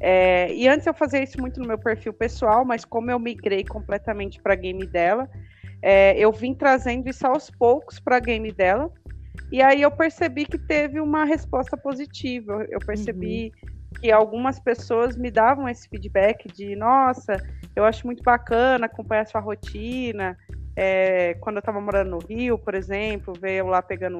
É, 0.00 0.52
e 0.54 0.68
antes 0.68 0.86
eu 0.86 0.94
fazia 0.94 1.22
isso 1.22 1.38
muito 1.40 1.60
no 1.60 1.66
meu 1.66 1.78
perfil 1.78 2.12
pessoal, 2.12 2.64
mas 2.64 2.84
como 2.84 3.10
eu 3.10 3.18
migrei 3.18 3.64
completamente 3.64 4.40
para 4.40 4.54
game 4.54 4.86
dela, 4.86 5.28
é, 5.82 6.18
eu 6.18 6.32
vim 6.32 6.54
trazendo 6.54 7.08
isso 7.08 7.26
aos 7.26 7.50
poucos 7.50 7.98
para 8.00 8.18
game 8.20 8.50
dela. 8.52 8.90
E 9.50 9.62
aí 9.62 9.82
eu 9.82 9.90
percebi 9.90 10.44
que 10.44 10.58
teve 10.58 11.00
uma 11.00 11.24
resposta 11.24 11.76
positiva. 11.76 12.66
Eu 12.68 12.80
percebi 12.80 13.52
uhum. 13.62 14.00
que 14.00 14.10
algumas 14.10 14.58
pessoas 14.58 15.16
me 15.16 15.30
davam 15.30 15.68
esse 15.68 15.88
feedback 15.88 16.48
de, 16.52 16.74
nossa, 16.76 17.36
eu 17.74 17.84
acho 17.84 18.06
muito 18.06 18.22
bacana 18.22 18.86
acompanhar 18.86 19.26
sua 19.26 19.40
rotina. 19.40 20.36
É, 20.74 21.34
quando 21.40 21.56
eu 21.56 21.60
estava 21.60 21.80
morando 21.80 22.10
no 22.10 22.18
Rio, 22.18 22.58
por 22.58 22.74
exemplo, 22.74 23.34
eu 23.42 23.66
lá 23.66 23.80
pegando 23.80 24.18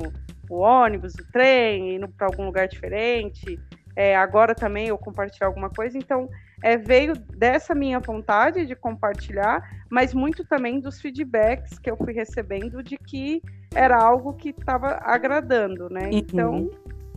o 0.48 0.58
ônibus, 0.58 1.14
o 1.14 1.32
trem, 1.32 1.96
indo 1.96 2.08
para 2.08 2.26
algum 2.26 2.46
lugar 2.46 2.68
diferente. 2.68 3.58
É, 3.94 4.16
agora 4.16 4.54
também 4.54 4.88
eu 4.88 4.98
compartilhar 4.98 5.48
alguma 5.48 5.70
coisa. 5.70 5.98
Então, 5.98 6.28
é, 6.62 6.76
veio 6.76 7.14
dessa 7.14 7.74
minha 7.74 8.00
vontade 8.00 8.66
de 8.66 8.74
compartilhar, 8.74 9.62
mas 9.90 10.14
muito 10.14 10.44
também 10.44 10.80
dos 10.80 11.00
feedbacks 11.00 11.78
que 11.78 11.90
eu 11.90 11.96
fui 11.96 12.12
recebendo 12.12 12.82
de 12.82 12.96
que 12.96 13.42
era 13.74 13.96
algo 13.96 14.32
que 14.32 14.50
estava 14.50 14.98
agradando, 15.02 15.90
né? 15.90 16.04
Uhum. 16.04 16.10
Então, 16.12 16.70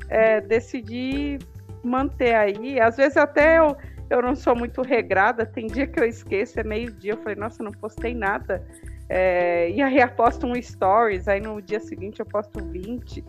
é, 0.09 0.41
decidi 0.41 1.39
manter 1.83 2.35
aí. 2.35 2.79
Às 2.79 2.97
vezes 2.97 3.15
até 3.15 3.59
eu, 3.59 3.75
eu 4.09 4.21
não 4.21 4.35
sou 4.35 4.55
muito 4.55 4.81
regrada, 4.81 5.45
tem 5.45 5.67
dia 5.67 5.87
que 5.87 5.99
eu 5.99 6.05
esqueço, 6.05 6.59
é 6.59 6.63
meio-dia, 6.63 7.13
eu 7.13 7.17
falei, 7.17 7.35
nossa, 7.35 7.63
não 7.63 7.71
postei 7.71 8.13
nada. 8.13 8.65
É, 9.07 9.71
e 9.71 9.81
aí 9.81 9.99
aposto 10.01 10.45
um 10.45 10.61
stories, 10.61 11.27
aí 11.27 11.39
no 11.39 11.61
dia 11.61 11.79
seguinte 11.79 12.19
eu 12.19 12.25
posto 12.25 12.63
20. 12.63 13.23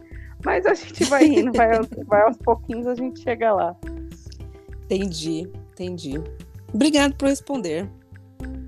Mas 0.44 0.66
a 0.66 0.74
gente 0.74 1.04
vai 1.04 1.24
indo, 1.26 1.52
vai, 1.52 1.68
vai 2.06 2.22
aos 2.22 2.36
pouquinhos 2.36 2.86
a 2.86 2.94
gente 2.94 3.20
chega 3.20 3.52
lá. 3.52 3.76
Entendi, 4.84 5.48
entendi. 5.80 6.22
Obrigado 6.72 7.14
por 7.16 7.28
responder. 7.28 7.88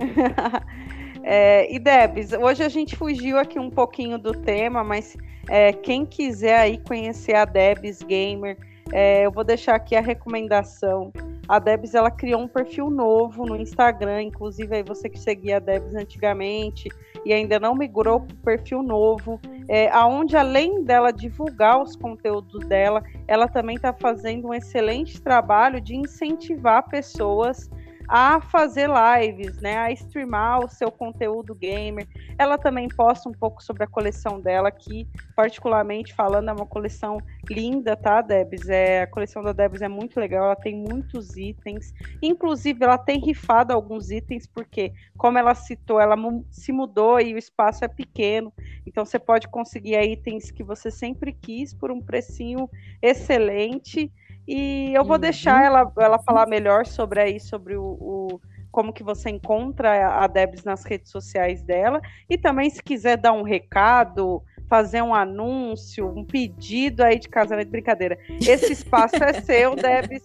é, 1.22 1.72
e 1.72 1.78
Debs, 1.78 2.32
hoje 2.32 2.62
a 2.62 2.68
gente 2.68 2.96
fugiu 2.96 3.38
aqui 3.38 3.58
um 3.58 3.70
pouquinho 3.70 4.18
do 4.18 4.32
tema, 4.32 4.82
mas 4.82 5.16
é, 5.48 5.72
quem 5.72 6.06
quiser 6.06 6.58
aí 6.58 6.78
conhecer 6.78 7.34
a 7.34 7.44
Debs 7.44 8.02
Gamer, 8.02 8.56
é, 8.92 9.26
eu 9.26 9.30
vou 9.30 9.44
deixar 9.44 9.74
aqui 9.74 9.94
a 9.94 10.00
recomendação. 10.00 11.12
A 11.48 11.58
Debs 11.58 11.94
ela 11.94 12.10
criou 12.10 12.40
um 12.40 12.48
perfil 12.48 12.88
novo 12.88 13.44
no 13.44 13.56
Instagram, 13.56 14.22
inclusive 14.22 14.76
aí 14.76 14.82
você 14.82 15.08
que 15.08 15.18
seguia 15.18 15.56
a 15.56 15.60
Debs 15.60 15.94
antigamente 15.94 16.88
e 17.24 17.32
ainda 17.32 17.58
não 17.58 17.74
migrou 17.74 18.20
para 18.20 18.34
o 18.34 18.38
perfil 18.38 18.82
novo, 18.82 19.40
é, 19.68 19.88
aonde 19.90 20.36
além 20.36 20.82
dela 20.82 21.12
divulgar 21.12 21.80
os 21.80 21.94
conteúdos 21.94 22.66
dela, 22.66 23.02
ela 23.26 23.46
também 23.46 23.76
está 23.76 23.92
fazendo 23.92 24.48
um 24.48 24.54
excelente 24.54 25.20
trabalho 25.20 25.80
de 25.80 25.94
incentivar 25.94 26.88
pessoas 26.88 27.70
a 28.08 28.40
fazer 28.40 28.88
lives, 28.88 29.60
né, 29.60 29.78
a 29.78 29.90
streamar 29.92 30.64
o 30.64 30.68
seu 30.68 30.90
conteúdo 30.90 31.54
gamer. 31.54 32.06
Ela 32.38 32.58
também 32.58 32.88
posta 32.88 33.28
um 33.28 33.32
pouco 33.32 33.62
sobre 33.62 33.84
a 33.84 33.86
coleção 33.86 34.40
dela, 34.40 34.70
que 34.70 35.08
particularmente 35.34 36.14
falando 36.14 36.50
é 36.50 36.52
uma 36.52 36.66
coleção 36.66 37.16
linda, 37.50 37.96
tá, 37.96 38.20
Debs? 38.20 38.68
É, 38.68 39.02
a 39.02 39.06
coleção 39.06 39.42
da 39.42 39.52
Debs 39.52 39.82
é 39.82 39.88
muito 39.88 40.20
legal, 40.20 40.44
ela 40.44 40.56
tem 40.56 40.74
muitos 40.74 41.36
itens. 41.36 41.92
Inclusive, 42.22 42.84
ela 42.84 42.98
tem 42.98 43.18
rifado 43.20 43.72
alguns 43.72 44.10
itens, 44.10 44.46
porque, 44.46 44.92
como 45.16 45.38
ela 45.38 45.54
citou, 45.54 46.00
ela 46.00 46.16
se 46.50 46.72
mudou 46.72 47.20
e 47.20 47.34
o 47.34 47.38
espaço 47.38 47.84
é 47.84 47.88
pequeno. 47.88 48.52
Então, 48.86 49.04
você 49.04 49.18
pode 49.18 49.48
conseguir 49.48 50.00
itens 50.02 50.50
que 50.50 50.62
você 50.62 50.90
sempre 50.90 51.32
quis 51.32 51.72
por 51.74 51.90
um 51.90 52.00
precinho 52.00 52.68
excelente. 53.00 54.12
E 54.46 54.92
eu 54.94 55.04
vou 55.04 55.14
uhum. 55.14 55.20
deixar 55.20 55.64
ela, 55.64 55.90
ela 55.98 56.18
falar 56.18 56.46
melhor 56.46 56.86
sobre 56.86 57.20
aí, 57.20 57.40
sobre 57.40 57.76
o, 57.76 57.84
o, 57.84 58.40
como 58.70 58.92
que 58.92 59.02
você 59.02 59.30
encontra 59.30 60.22
a 60.22 60.26
Debs 60.26 60.64
nas 60.64 60.84
redes 60.84 61.10
sociais 61.10 61.62
dela. 61.62 62.00
E 62.28 62.36
também, 62.36 62.68
se 62.70 62.82
quiser 62.82 63.16
dar 63.16 63.32
um 63.32 63.42
recado, 63.42 64.42
fazer 64.68 65.02
um 65.02 65.14
anúncio, 65.14 66.08
um 66.08 66.24
pedido 66.24 67.02
aí 67.02 67.18
de 67.18 67.28
casamento, 67.28 67.70
brincadeira. 67.70 68.18
Esse 68.40 68.72
espaço 68.72 69.22
é 69.22 69.34
seu, 69.34 69.76
Debs. 69.76 70.22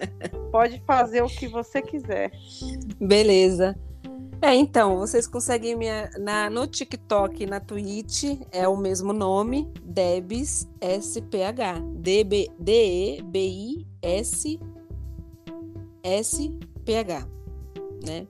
Pode 0.52 0.82
fazer 0.86 1.22
o 1.22 1.28
que 1.28 1.48
você 1.48 1.82
quiser. 1.82 2.32
Beleza. 3.00 3.78
É, 4.40 4.54
então, 4.54 4.98
vocês 4.98 5.26
conseguem 5.26 5.76
me 5.76 5.88
na, 6.20 6.48
no 6.50 6.68
TikTok 6.68 7.42
e 7.42 7.48
na 7.48 7.60
Twitch, 7.60 8.24
é 8.52 8.68
o 8.68 8.78
mesmo 8.78 9.12
nome, 9.12 9.68
Debs 9.84 10.68
SPH. 10.80 11.82
D-E-B-I-S 11.96 13.18
S-P-H. 16.04 17.28
Né? 18.06 18.28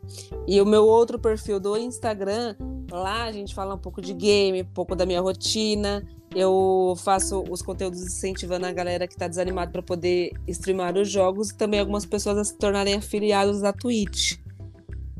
E 0.47 0.61
o 0.61 0.65
meu 0.65 0.85
outro 0.87 1.19
perfil 1.19 1.59
do 1.59 1.75
Instagram, 1.77 2.55
lá 2.89 3.25
a 3.25 3.31
gente 3.31 3.53
fala 3.53 3.75
um 3.75 3.77
pouco 3.77 4.01
de 4.01 4.13
game, 4.13 4.61
um 4.61 4.73
pouco 4.73 4.95
da 4.95 5.05
minha 5.05 5.19
rotina. 5.19 6.07
Eu 6.33 6.95
faço 7.03 7.43
os 7.49 7.61
conteúdos 7.61 8.01
incentivando 8.01 8.65
a 8.65 8.71
galera 8.71 9.07
que 9.07 9.13
está 9.13 9.27
desanimada 9.27 9.71
para 9.71 9.83
poder 9.83 10.31
streamar 10.47 10.97
os 10.97 11.09
jogos 11.09 11.49
e 11.49 11.55
também 11.55 11.81
algumas 11.81 12.05
pessoas 12.05 12.37
a 12.37 12.45
se 12.45 12.57
tornarem 12.57 12.95
afiliados 12.95 13.61
da 13.61 13.73
Twitch 13.73 14.37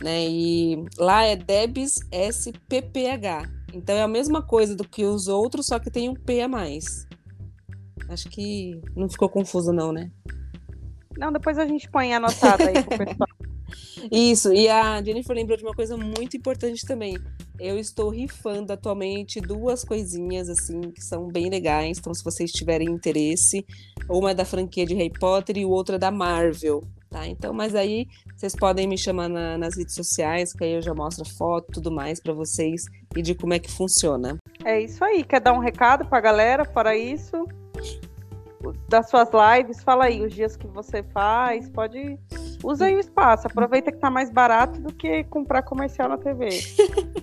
né? 0.02 0.28
E 0.28 0.86
lá 0.98 1.24
é 1.24 1.36
Debs 1.36 1.96
SPPH. 2.12 3.50
Então 3.74 3.96
é 3.96 4.02
a 4.02 4.08
mesma 4.08 4.42
coisa 4.42 4.76
do 4.76 4.88
que 4.88 5.04
os 5.04 5.28
outros, 5.28 5.68
só 5.68 5.80
que 5.80 5.92
tem 5.92 6.10
um 6.10 6.14
P 6.14 6.42
a 6.42 6.48
mais. 6.48 7.08
Acho 8.10 8.30
que 8.30 8.80
não 8.96 9.10
ficou 9.10 9.30
confuso 9.30 9.74
não, 9.74 9.92
né? 9.92 10.10
Não, 11.18 11.32
depois 11.32 11.58
a 11.58 11.66
gente 11.66 11.90
põe 11.90 12.14
anotada 12.14 12.70
aí 12.70 12.84
pro 12.84 12.98
pessoal. 12.98 13.28
Isso, 14.12 14.54
e 14.54 14.68
a 14.68 15.02
Jennifer 15.04 15.36
lembrou 15.36 15.58
de 15.58 15.64
uma 15.64 15.74
coisa 15.74 15.98
muito 15.98 16.38
importante 16.38 16.86
também. 16.86 17.18
Eu 17.60 17.78
estou 17.78 18.10
rifando 18.10 18.72
atualmente 18.72 19.42
duas 19.42 19.84
coisinhas, 19.84 20.48
assim, 20.48 20.80
que 20.92 21.04
são 21.04 21.28
bem 21.28 21.50
legais. 21.50 21.98
Então, 21.98 22.14
se 22.14 22.24
vocês 22.24 22.52
tiverem 22.52 22.90
interesse, 22.90 23.66
uma 24.10 24.32
é 24.32 24.34
da 24.34 24.46
franquia 24.46 24.86
de 24.86 24.94
Harry 24.94 25.12
Potter 25.12 25.58
e 25.58 25.66
o 25.66 25.70
outro 25.70 25.96
é 25.96 26.00
da 26.00 26.12
Marvel 26.12 26.84
tá? 27.10 27.28
Então, 27.28 27.54
mas 27.54 27.76
aí 27.76 28.08
vocês 28.36 28.56
podem 28.56 28.88
me 28.88 28.98
chamar 28.98 29.30
na, 29.30 29.58
nas 29.58 29.78
redes 29.78 29.96
sociais, 29.96 30.54
que 30.54 30.64
aí 30.64 30.74
eu 30.74 30.82
já 30.82 30.94
mostro 30.94 31.26
foto, 31.26 31.72
tudo 31.74 31.92
mais 31.92 32.20
para 32.20 32.34
vocês 32.34 32.86
e 33.16 33.22
de 33.22 33.34
como 33.36 33.54
é 33.54 33.60
que 33.60 33.72
funciona. 33.72 34.38
É 34.64 34.80
isso 34.80 35.04
aí. 35.04 35.24
Quer 35.24 35.42
dar 35.42 35.54
um 35.54 35.60
recado 35.60 36.06
para 36.06 36.18
a 36.18 36.22
galera? 36.22 36.66
Fora 36.66 36.96
isso, 36.96 37.48
das 38.88 39.10
suas 39.10 39.30
lives, 39.32 39.84
fala 39.84 40.06
aí 40.06 40.22
os 40.22 40.34
dias 40.34 40.56
que 40.56 40.68
você 40.68 41.04
faz, 41.04 41.70
pode 41.70 42.18
usa 42.64 42.86
aí 42.86 42.96
o 42.96 43.00
espaço, 43.00 43.48
aproveita 43.48 43.92
que 43.92 44.00
tá 44.00 44.10
mais 44.10 44.32
barato 44.32 44.82
do 44.82 44.94
que 44.94 45.24
comprar 45.26 45.62
comercial 45.62 46.10
na 46.10 46.18
TV. 46.18 46.50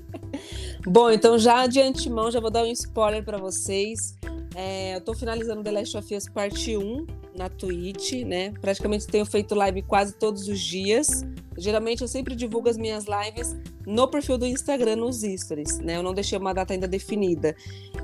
Bom, 0.86 1.10
então 1.10 1.38
já 1.38 1.66
de 1.66 1.80
antemão 1.80 2.30
já 2.30 2.40
vou 2.40 2.50
dar 2.50 2.62
um 2.62 2.70
spoiler 2.70 3.24
para 3.24 3.38
vocês. 3.38 4.16
É, 4.54 4.94
eu 4.96 5.00
tô 5.00 5.14
finalizando 5.14 5.62
The 5.62 5.72
Last 5.72 5.96
of 5.96 6.14
Us 6.14 6.28
parte 6.28 6.76
1 6.76 7.06
na 7.36 7.48
Twitch, 7.48 8.24
né? 8.24 8.52
Praticamente 8.60 9.06
tenho 9.06 9.26
feito 9.26 9.54
live 9.54 9.82
quase 9.82 10.14
todos 10.14 10.48
os 10.48 10.60
dias. 10.60 11.24
Geralmente 11.56 12.02
eu 12.02 12.08
sempre 12.08 12.34
divulgo 12.34 12.68
as 12.68 12.76
minhas 12.76 13.04
lives 13.06 13.56
no 13.86 14.08
perfil 14.08 14.38
do 14.38 14.46
Instagram, 14.46 14.96
nos 14.96 15.22
stories, 15.22 15.78
né? 15.78 15.96
Eu 15.96 16.02
não 16.02 16.14
deixei 16.14 16.38
uma 16.38 16.52
data 16.52 16.72
ainda 16.72 16.88
definida. 16.88 17.54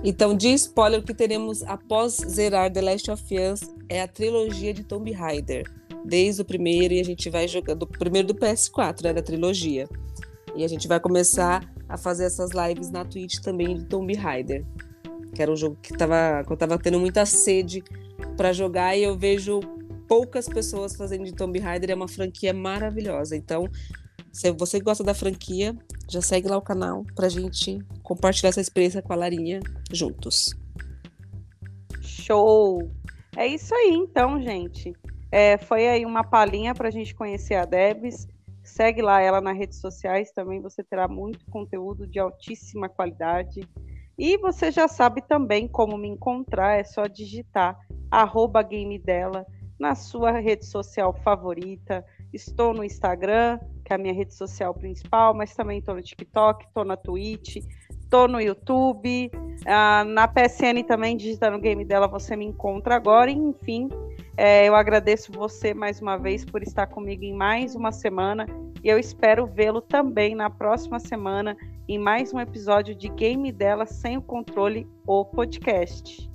Então, 0.04 0.36
de 0.36 0.48
spoiler, 0.54 1.00
o 1.00 1.02
que 1.02 1.14
teremos 1.14 1.62
após 1.62 2.16
zerar 2.16 2.72
The 2.72 2.80
Last 2.80 3.10
of 3.10 3.22
Us 3.38 3.60
é 3.88 4.02
a 4.02 4.08
trilogia 4.08 4.72
de 4.72 4.84
Tomb 4.84 5.10
Raider. 5.12 5.64
Desde 6.04 6.42
o 6.42 6.44
primeiro, 6.44 6.94
e 6.94 7.00
a 7.00 7.04
gente 7.04 7.28
vai 7.28 7.46
jogando 7.46 7.82
o 7.82 7.86
primeiro 7.86 8.28
do 8.28 8.34
PS4, 8.34 9.04
né? 9.04 9.12
Da 9.12 9.22
trilogia. 9.22 9.88
E 10.56 10.64
a 10.64 10.68
gente 10.68 10.88
vai 10.88 10.98
começar 10.98 11.72
a 11.88 11.96
fazer 11.96 12.24
essas 12.24 12.50
lives 12.50 12.90
na 12.90 13.04
Twitch 13.04 13.38
também 13.40 13.76
de 13.76 13.84
Tomb 13.84 14.12
Raider 14.14 14.64
que 15.32 15.42
era 15.42 15.50
um 15.50 15.56
jogo 15.56 15.78
que, 15.80 15.96
tava, 15.96 16.44
que 16.44 16.52
eu 16.52 16.56
tava 16.56 16.78
tendo 16.78 16.98
muita 16.98 17.24
sede 17.24 17.82
para 18.40 18.54
jogar 18.54 18.96
e 18.96 19.02
eu 19.02 19.18
vejo 19.18 19.60
poucas 20.08 20.48
pessoas 20.48 20.96
fazendo 20.96 21.26
de 21.26 21.34
Tomb 21.34 21.58
Raider, 21.58 21.90
é 21.90 21.94
uma 21.94 22.08
franquia 22.08 22.54
maravilhosa. 22.54 23.36
Então, 23.36 23.68
se 24.32 24.50
você 24.52 24.80
gosta 24.80 25.04
da 25.04 25.12
franquia, 25.12 25.76
já 26.08 26.22
segue 26.22 26.48
lá 26.48 26.56
o 26.56 26.62
canal 26.62 27.04
pra 27.14 27.28
gente 27.28 27.78
compartilhar 28.02 28.48
essa 28.48 28.60
experiência 28.62 29.02
com 29.02 29.12
a 29.12 29.16
Larinha 29.16 29.60
juntos. 29.92 30.58
Show! 32.00 32.90
É 33.36 33.46
isso 33.46 33.74
aí, 33.74 33.90
então, 33.90 34.40
gente. 34.40 34.94
É, 35.30 35.58
foi 35.58 35.86
aí 35.86 36.06
uma 36.06 36.24
palhinha 36.24 36.74
para 36.74 36.88
a 36.88 36.90
gente 36.90 37.14
conhecer 37.14 37.56
a 37.56 37.66
Debs. 37.66 38.26
Segue 38.64 39.02
lá 39.02 39.20
ela 39.20 39.42
nas 39.42 39.58
redes 39.58 39.78
sociais 39.82 40.32
também, 40.32 40.62
você 40.62 40.82
terá 40.82 41.06
muito 41.06 41.44
conteúdo 41.50 42.06
de 42.06 42.18
altíssima 42.18 42.88
qualidade. 42.88 43.60
E 44.20 44.36
você 44.36 44.70
já 44.70 44.86
sabe 44.86 45.22
também 45.22 45.66
como 45.66 45.96
me 45.96 46.06
encontrar, 46.06 46.78
é 46.78 46.84
só 46.84 47.06
digitar 47.06 47.74
arroba 48.10 48.62
game 48.62 48.98
dela 48.98 49.46
na 49.78 49.94
sua 49.94 50.32
rede 50.32 50.66
social 50.66 51.14
favorita. 51.24 52.04
Estou 52.30 52.74
no 52.74 52.84
Instagram, 52.84 53.58
que 53.82 53.94
é 53.94 53.96
a 53.96 53.98
minha 53.98 54.12
rede 54.12 54.34
social 54.34 54.74
principal, 54.74 55.32
mas 55.32 55.56
também 55.56 55.78
estou 55.78 55.94
no 55.94 56.02
TikTok, 56.02 56.66
estou 56.66 56.84
na 56.84 56.98
Twitch, 56.98 57.64
estou 57.92 58.28
no 58.28 58.38
YouTube, 58.42 59.30
ah, 59.66 60.04
na 60.04 60.28
PSN 60.28 60.84
também, 60.86 61.16
digitando 61.16 61.56
o 61.56 61.60
game 61.60 61.82
dela, 61.82 62.06
você 62.06 62.36
me 62.36 62.44
encontra 62.44 62.96
agora. 62.96 63.30
Enfim, 63.30 63.88
é, 64.36 64.68
eu 64.68 64.74
agradeço 64.74 65.32
você 65.32 65.72
mais 65.72 65.98
uma 65.98 66.18
vez 66.18 66.44
por 66.44 66.62
estar 66.62 66.88
comigo 66.88 67.24
em 67.24 67.32
mais 67.32 67.74
uma 67.74 67.90
semana 67.90 68.44
e 68.84 68.88
eu 68.88 68.98
espero 68.98 69.46
vê-lo 69.46 69.80
também 69.80 70.34
na 70.34 70.48
próxima 70.48 70.98
semana 70.98 71.56
em 71.90 71.98
mais 71.98 72.32
um 72.32 72.38
episódio 72.38 72.94
de 72.94 73.08
Game 73.08 73.50
dela 73.50 73.84
sem 73.84 74.16
o 74.16 74.22
controle, 74.22 74.86
o 75.04 75.24
podcast. 75.24 76.29